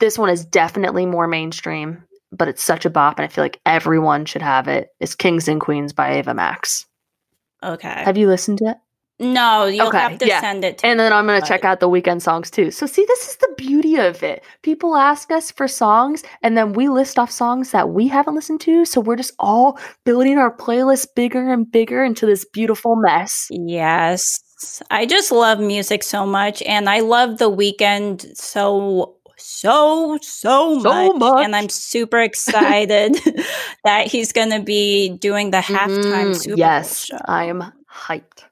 this 0.00 0.18
one 0.18 0.30
is 0.30 0.44
definitely 0.44 1.06
more 1.06 1.26
mainstream, 1.28 2.02
but 2.32 2.48
it's 2.48 2.62
such 2.62 2.84
a 2.84 2.90
bop, 2.90 3.18
and 3.18 3.24
I 3.24 3.28
feel 3.28 3.44
like 3.44 3.60
everyone 3.66 4.24
should 4.24 4.42
have 4.42 4.66
it. 4.68 4.84
it. 4.84 5.04
Is 5.04 5.14
Kings 5.14 5.48
and 5.48 5.60
Queens 5.60 5.92
by 5.92 6.14
Ava 6.14 6.34
Max. 6.34 6.86
Okay. 7.62 8.02
Have 8.04 8.16
you 8.16 8.28
listened 8.28 8.58
to 8.58 8.70
it? 8.70 8.76
no, 9.20 9.66
you'll 9.66 9.86
Okay, 9.86 9.98
have 9.98 10.18
to 10.18 10.26
yeah. 10.26 10.40
send 10.40 10.64
it 10.64 10.78
to 10.78 10.86
And 10.86 10.98
then 10.98 11.12
I'm 11.12 11.26
going 11.26 11.40
to 11.40 11.46
check 11.46 11.64
out 11.64 11.78
the 11.78 11.88
Weeknd 11.88 12.20
songs 12.22 12.50
too. 12.50 12.72
So, 12.72 12.86
see, 12.86 13.04
this 13.06 13.28
is 13.28 13.36
the 13.36 13.54
beauty 13.56 13.96
of 13.96 14.20
it. 14.24 14.42
People 14.62 14.96
ask 14.96 15.30
us 15.30 15.52
for 15.52 15.68
songs, 15.68 16.24
and 16.42 16.56
then 16.56 16.72
we 16.72 16.88
list 16.88 17.20
off 17.20 17.30
songs 17.30 17.70
that 17.70 17.90
we 17.90 18.08
haven't 18.08 18.34
listened 18.34 18.60
to. 18.62 18.84
So, 18.84 19.00
we're 19.00 19.14
just 19.14 19.34
all 19.38 19.78
building 20.04 20.38
our 20.38 20.52
playlist 20.56 21.08
bigger 21.14 21.52
and 21.52 21.70
bigger 21.70 22.02
into 22.02 22.26
this 22.26 22.44
beautiful 22.52 22.96
mess. 22.96 23.46
Yes. 23.50 24.24
I 24.90 25.06
just 25.06 25.32
love 25.32 25.60
music 25.60 26.02
so 26.02 26.26
much 26.26 26.62
and 26.62 26.88
I 26.88 27.00
love 27.00 27.38
the 27.38 27.50
Weeknd 27.50 28.36
so 28.36 29.16
so 29.36 30.18
so 30.22 30.76
much. 30.76 30.82
So 30.82 31.12
much. 31.14 31.44
And 31.44 31.56
I'm 31.56 31.68
super 31.68 32.20
excited 32.30 33.16
that 33.84 34.06
he's 34.06 34.32
going 34.32 34.50
to 34.50 34.60
be 34.60 35.10
doing 35.10 35.50
the 35.50 35.58
halftime 35.58 36.30
Mhm, 36.30 36.36
Super 36.36 36.58
yes, 36.58 37.08
Bowl 37.08 37.18
show. 37.18 37.24
I 37.26 37.44
am 37.44 37.72
hyped. 37.90 38.44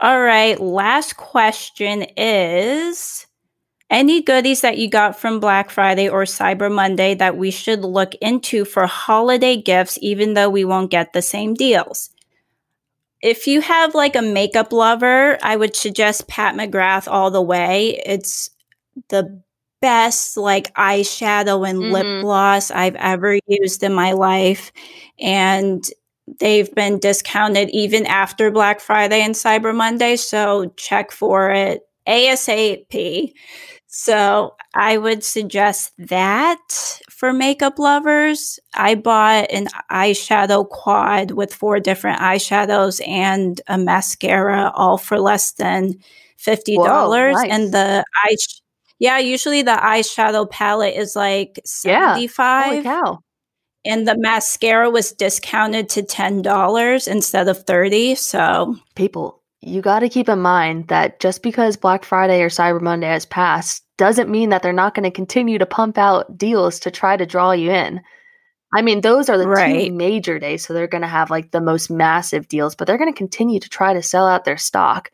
All 0.00 0.20
right, 0.20 0.60
last 0.60 1.16
question 1.16 2.06
is 2.16 3.26
any 3.90 4.22
goodies 4.22 4.60
that 4.60 4.78
you 4.78 4.88
got 4.88 5.18
from 5.18 5.40
Black 5.40 5.70
Friday 5.70 6.08
or 6.08 6.22
Cyber 6.22 6.72
Monday 6.72 7.14
that 7.14 7.36
we 7.36 7.50
should 7.50 7.80
look 7.80 8.14
into 8.16 8.64
for 8.64 8.86
holiday 8.86 9.56
gifts, 9.56 9.98
even 10.00 10.34
though 10.34 10.50
we 10.50 10.64
won't 10.64 10.90
get 10.92 11.12
the 11.12 11.22
same 11.22 11.54
deals? 11.54 12.10
If 13.22 13.46
you 13.46 13.60
have 13.60 13.94
like 13.94 14.14
a 14.16 14.22
makeup 14.22 14.72
lover, 14.72 15.38
I 15.42 15.56
would 15.56 15.74
suggest 15.74 16.28
Pat 16.28 16.54
McGrath 16.54 17.08
all 17.10 17.30
the 17.30 17.42
way. 17.42 18.00
It's 18.06 18.50
the 19.08 19.42
best 19.82 20.36
like 20.36 20.72
eyeshadow 20.74 21.68
and 21.68 21.78
Mhm. 21.80 21.90
lip 21.92 22.06
gloss 22.20 22.70
I've 22.70 22.96
ever 22.96 23.38
used 23.46 23.82
in 23.82 23.92
my 23.94 24.12
life. 24.12 24.72
And 25.20 25.84
they've 26.40 26.72
been 26.74 26.98
discounted 26.98 27.70
even 27.70 28.06
after 28.06 28.50
Black 28.50 28.80
Friday 28.80 29.20
and 29.22 29.34
Cyber 29.34 29.74
Monday. 29.74 30.16
So 30.16 30.72
check 30.76 31.10
for 31.12 31.50
it 31.50 31.82
ASAP. 32.06 33.32
So 33.90 34.54
I 34.74 34.98
would 34.98 35.24
suggest 35.24 35.92
that 35.98 37.00
for 37.10 37.32
makeup 37.32 37.78
lovers. 37.78 38.58
I 38.74 38.94
bought 38.94 39.50
an 39.50 39.68
eyeshadow 39.90 40.68
quad 40.68 41.30
with 41.32 41.54
four 41.54 41.80
different 41.80 42.20
eyeshadows 42.20 43.00
and 43.08 43.60
a 43.66 43.78
mascara, 43.78 44.70
all 44.74 44.98
for 44.98 45.18
less 45.18 45.52
than 45.52 45.94
fifty 46.36 46.76
dollars. 46.76 47.34
Nice. 47.36 47.50
And 47.50 47.72
the 47.72 48.04
eye, 48.24 48.36
yeah, 48.98 49.18
usually 49.18 49.62
the 49.62 49.72
eyeshadow 49.72 50.48
palette 50.50 50.94
is 50.94 51.16
like 51.16 51.58
Yeah. 51.82 52.14
seventy 52.14 52.26
Holy 52.36 52.82
cow. 52.82 53.18
and 53.86 54.06
the 54.06 54.16
mascara 54.18 54.90
was 54.90 55.12
discounted 55.12 55.88
to 55.90 56.02
$10 56.02 57.08
instead 57.08 57.48
of 57.48 57.64
30 57.64 58.14
so 58.16 58.76
People, 58.96 59.37
you 59.60 59.82
got 59.82 60.00
to 60.00 60.08
keep 60.08 60.28
in 60.28 60.40
mind 60.40 60.88
that 60.88 61.20
just 61.20 61.42
because 61.42 61.76
Black 61.76 62.04
Friday 62.04 62.42
or 62.42 62.48
Cyber 62.48 62.80
Monday 62.80 63.08
has 63.08 63.26
passed 63.26 63.84
doesn't 63.96 64.30
mean 64.30 64.50
that 64.50 64.62
they're 64.62 64.72
not 64.72 64.94
going 64.94 65.04
to 65.04 65.10
continue 65.10 65.58
to 65.58 65.66
pump 65.66 65.98
out 65.98 66.38
deals 66.38 66.78
to 66.80 66.90
try 66.90 67.16
to 67.16 67.26
draw 67.26 67.52
you 67.52 67.70
in. 67.70 68.00
I 68.72 68.82
mean, 68.82 69.00
those 69.00 69.28
are 69.28 69.38
the 69.38 69.44
two 69.44 69.92
major 69.92 70.38
days, 70.38 70.66
so 70.66 70.74
they're 70.74 70.86
going 70.86 71.02
to 71.02 71.08
have 71.08 71.30
like 71.30 71.50
the 71.50 71.60
most 71.60 71.90
massive 71.90 72.48
deals, 72.48 72.74
but 72.74 72.86
they're 72.86 72.98
going 72.98 73.12
to 73.12 73.16
continue 73.16 73.58
to 73.60 73.68
try 73.68 73.94
to 73.94 74.02
sell 74.02 74.28
out 74.28 74.44
their 74.44 74.58
stock. 74.58 75.10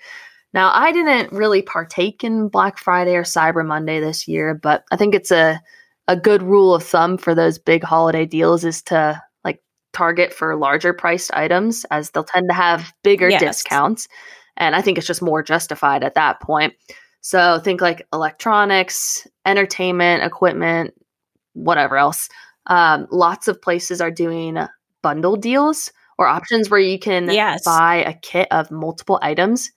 Now, 0.53 0.70
I 0.72 0.92
didn't 0.92 1.32
really 1.32 1.62
partake 1.62 2.24
in 2.24 2.49
Black 2.49 2.78
Friday 2.78 3.14
or 3.14 3.22
Cyber 3.22 3.64
Monday 3.64 4.01
this 4.01 4.28
year, 4.28 4.55
but 4.55 4.84
I 4.90 4.97
think 4.97 5.14
it's 5.14 5.30
a 5.30 5.61
a 6.07 6.16
good 6.16 6.42
rule 6.42 6.74
of 6.74 6.82
thumb 6.82 7.16
for 7.16 7.34
those 7.34 7.59
big 7.59 7.82
holiday 7.82 8.26
deals 8.26 8.64
is 8.64 8.82
to 8.82 9.22
target 9.95 10.32
for 10.34 10.57
larger 10.57 10.92
priced 10.92 11.32
items 11.34 11.84
as 11.90 12.11
they'll 12.11 12.24
tend 12.24 12.49
to 12.51 12.55
have 12.55 12.92
bigger 13.03 13.28
Yes. 13.30 13.40
discounts. 13.40 14.09
And 14.57 14.76
I 14.76 14.82
think 14.82 14.99
it's 14.99 15.07
just 15.07 15.22
more 15.22 15.42
justified 15.42 16.05
at 16.05 16.14
that 16.14 16.40
point. 16.40 16.74
So 17.20 17.59
think 17.61 17.80
like 17.80 18.07
electronics, 18.12 19.26
entertainment, 19.47 20.22
equipment, 20.22 20.92
whatever 21.55 21.97
else. 21.97 22.28
Um, 22.66 23.07
lots 23.11 23.49
of 23.49 23.61
places 23.62 24.01
are 24.01 24.11
doing 24.11 24.59
bundle 25.03 25.36
deals 25.36 25.90
or 26.18 26.26
options 26.26 26.70
where 26.70 26.80
you 26.80 26.99
can 26.99 27.30
Yes. 27.30 27.64
buy 27.64 27.97
a 28.07 28.14
kit 28.14 28.49
of 28.51 28.70
multiple 28.70 29.18
items. 29.22 29.70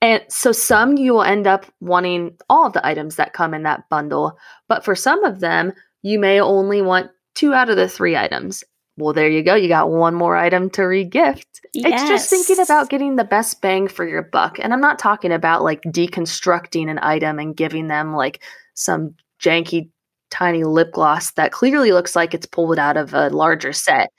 And 0.00 0.22
so 0.28 0.52
some 0.52 0.96
you 0.96 1.12
will 1.14 1.22
end 1.22 1.46
up 1.46 1.64
wanting 1.80 2.36
all 2.50 2.66
of 2.66 2.72
the 2.72 2.84
items 2.86 3.16
that 3.16 3.32
come 3.34 3.54
in 3.54 3.62
that 3.62 3.88
bundle, 3.88 4.36
but 4.68 4.84
for 4.84 4.94
some 4.96 5.24
of 5.24 5.40
them, 5.40 5.72
you 6.02 6.18
may 6.18 6.40
only 6.40 6.82
want 6.82 7.10
two 7.34 7.54
out 7.54 7.70
of 7.70 7.76
the 7.76 7.88
three 7.88 8.16
items. 8.16 8.64
Well, 8.96 9.14
there 9.14 9.28
you 9.28 9.42
go. 9.42 9.54
You 9.54 9.68
got 9.68 9.90
one 9.90 10.14
more 10.14 10.36
item 10.36 10.68
to 10.70 10.82
regift. 10.82 11.44
It's 11.72 12.08
just 12.08 12.28
thinking 12.28 12.62
about 12.62 12.90
getting 12.90 13.16
the 13.16 13.24
best 13.24 13.62
bang 13.62 13.88
for 13.88 14.06
your 14.06 14.22
buck. 14.22 14.58
And 14.58 14.72
I'm 14.72 14.80
not 14.80 14.98
talking 14.98 15.32
about 15.32 15.62
like 15.62 15.82
deconstructing 15.82 16.90
an 16.90 16.98
item 17.02 17.38
and 17.38 17.56
giving 17.56 17.88
them 17.88 18.14
like 18.14 18.42
some 18.74 19.14
janky 19.40 19.88
tiny 20.30 20.64
lip 20.64 20.92
gloss 20.92 21.32
that 21.32 21.52
clearly 21.52 21.92
looks 21.92 22.14
like 22.14 22.34
it's 22.34 22.46
pulled 22.46 22.78
out 22.78 22.96
of 22.96 23.14
a 23.14 23.30
larger 23.30 23.72
set. 23.72 24.10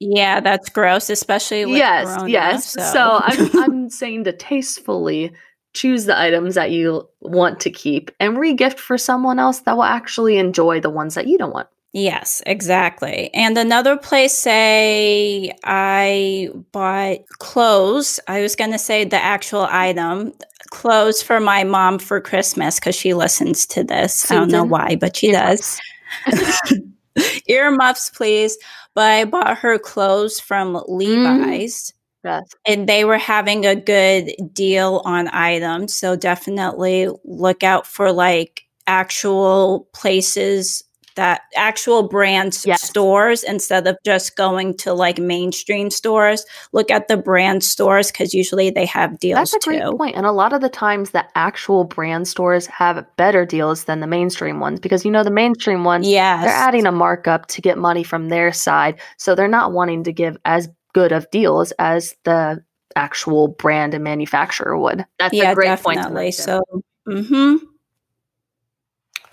Yeah, 0.00 0.40
that's 0.40 0.68
gross, 0.68 1.10
especially 1.10 1.64
with 1.64 1.76
yes, 1.76 2.06
Corona, 2.06 2.30
yes. 2.30 2.72
So, 2.72 3.20
I'm 3.22 3.58
I'm 3.58 3.90
saying 3.90 4.24
to 4.24 4.32
tastefully 4.32 5.32
choose 5.72 6.04
the 6.04 6.18
items 6.18 6.54
that 6.54 6.70
you 6.70 7.08
want 7.20 7.60
to 7.60 7.70
keep 7.70 8.10
and 8.20 8.36
regift 8.36 8.78
for 8.78 8.96
someone 8.96 9.38
else 9.38 9.60
that 9.60 9.76
will 9.76 9.82
actually 9.82 10.36
enjoy 10.36 10.80
the 10.80 10.90
ones 10.90 11.14
that 11.14 11.26
you 11.26 11.38
don't 11.38 11.52
want. 11.52 11.68
Yes, 11.94 12.42
exactly. 12.44 13.30
And 13.34 13.56
another 13.56 13.96
place, 13.96 14.32
say 14.32 15.52
I 15.62 16.50
bought 16.72 17.18
clothes. 17.38 18.18
I 18.26 18.42
was 18.42 18.56
going 18.56 18.72
to 18.72 18.80
say 18.80 19.04
the 19.04 19.22
actual 19.22 19.68
item, 19.70 20.32
clothes 20.72 21.22
for 21.22 21.38
my 21.38 21.62
mom 21.62 22.00
for 22.00 22.20
Christmas 22.20 22.80
because 22.80 22.96
she 22.96 23.14
listens 23.14 23.64
to 23.66 23.84
this. 23.84 24.28
I 24.28 24.34
don't 24.34 24.50
know 24.50 24.64
why, 24.64 24.96
but 24.96 25.14
she 25.14 25.30
does. 25.30 25.80
Earmuffs, 27.46 28.10
please. 28.10 28.58
But 28.94 29.12
I 29.12 29.24
bought 29.24 29.58
her 29.58 29.78
clothes 29.78 30.40
from 30.40 30.74
mm. 30.74 30.84
Levi's. 30.88 31.92
Yes. 32.24 32.42
and 32.66 32.88
they 32.88 33.04
were 33.04 33.18
having 33.18 33.66
a 33.66 33.76
good 33.76 34.32
deal 34.54 35.02
on 35.04 35.28
items. 35.28 35.94
So 35.94 36.16
definitely 36.16 37.10
look 37.22 37.62
out 37.62 37.86
for 37.86 38.12
like 38.12 38.62
actual 38.86 39.88
places 39.92 40.82
that 41.16 41.42
actual 41.54 42.08
brands 42.08 42.64
Yes. 42.66 42.82
stores 42.82 43.42
instead 43.42 43.86
of 43.86 43.96
just 44.04 44.36
going 44.36 44.76
to 44.78 44.92
like 44.92 45.18
mainstream 45.18 45.90
stores. 45.90 46.44
Look 46.72 46.90
at 46.90 47.08
the 47.08 47.16
brand 47.16 47.62
stores 47.64 48.10
because 48.10 48.34
usually 48.34 48.70
they 48.70 48.86
have 48.86 49.18
deals 49.18 49.52
That's 49.52 49.66
a 49.66 49.68
great 49.68 49.96
point. 49.96 50.16
And 50.16 50.26
a 50.26 50.32
lot 50.32 50.52
of 50.52 50.60
the 50.60 50.68
times 50.68 51.10
the 51.10 51.24
actual 51.36 51.84
brand 51.84 52.26
stores 52.28 52.66
have 52.66 53.04
better 53.16 53.44
deals 53.46 53.84
than 53.84 54.00
the 54.00 54.06
mainstream 54.06 54.60
ones 54.60 54.80
because 54.80 55.04
you 55.04 55.10
know 55.10 55.22
the 55.24 55.30
mainstream 55.30 55.84
ones 55.84 56.06
Yes. 56.08 56.44
they're 56.44 56.52
adding 56.52 56.86
a 56.86 56.92
markup 56.92 57.46
to 57.46 57.60
get 57.60 57.78
money 57.78 58.02
from 58.02 58.28
their 58.28 58.52
side. 58.52 59.00
So 59.18 59.34
they're 59.34 59.48
not 59.48 59.72
wanting 59.72 60.04
to 60.04 60.12
give 60.12 60.36
as 60.44 60.68
good 60.92 61.12
of 61.12 61.30
deals 61.30 61.72
as 61.78 62.14
the 62.24 62.62
actual 62.96 63.48
brand 63.48 63.94
and 63.94 64.04
manufacturer 64.04 64.78
would. 64.78 65.04
That's 65.18 65.34
yeah, 65.34 65.52
a 65.52 65.54
great 65.54 65.80
point. 65.80 65.96
definitely. 65.98 66.24
mention. 66.26 66.44
So, 66.44 66.62
hmm 67.06 67.56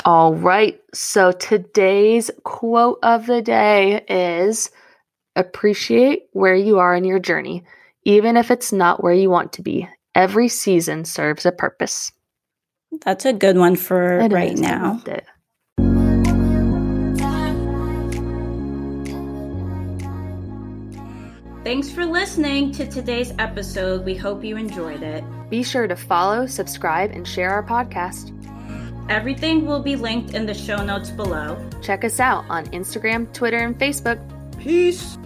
All 0.04 0.34
right. 0.34 0.82
So 0.94 1.32
today's 1.32 2.32
quote 2.44 2.98
of 3.04 3.28
the 3.28 3.42
day 3.42 4.04
is 4.10 4.72
appreciate 5.36 6.24
where 6.34 6.56
you 6.56 6.80
are 6.80 6.96
in 6.96 7.04
your 7.04 7.20
journey, 7.20 7.64
even 8.04 8.36
if 8.36 8.50
it's 8.50 8.72
not 8.72 9.04
where 9.04 9.14
you 9.14 9.30
want 9.30 9.54
to 9.54 9.62
be. 9.62 9.88
Every 10.16 10.48
season 10.48 11.06
serves 11.06 11.46
a 11.46 11.52
purpose. 11.52 12.12
that's 13.06 13.26
a 13.26 13.34
good 13.34 13.58
one 13.58 13.76
for 13.76 14.20
It 14.20 14.32
right. 14.32 14.58
Now. 14.58 15.02
Thanks 21.64 21.92
for 21.92 22.06
listening 22.06 22.72
to 22.72 22.88
today's 22.88 23.34
episode. 23.38 24.04
We 24.04 24.16
hope 24.16 24.44
you 24.44 24.58
enjoyed 24.58 25.04
it. 25.04 25.24
Be 25.52 25.62
sure 25.62 25.88
to 25.88 25.96
follow, 25.96 26.48
subscribe, 26.48 27.12
and 27.12 27.26
share 27.26 27.52
our 27.52 27.64
podcast. 27.64 28.36
Everything 29.12 29.66
will 29.66 29.82
be 29.82 29.98
linked 29.98 30.36
in 30.36 30.46
the 30.46 30.54
show 30.54 30.82
notes 30.86 31.10
below. 31.10 31.58
Check 31.82 32.06
us 32.06 32.22
out 32.22 32.46
on 32.50 32.66
Instagram, 32.68 33.32
Twitter, 33.34 33.58
and 33.58 33.78
Facebook. 33.78 34.18
Peace. 34.58 35.18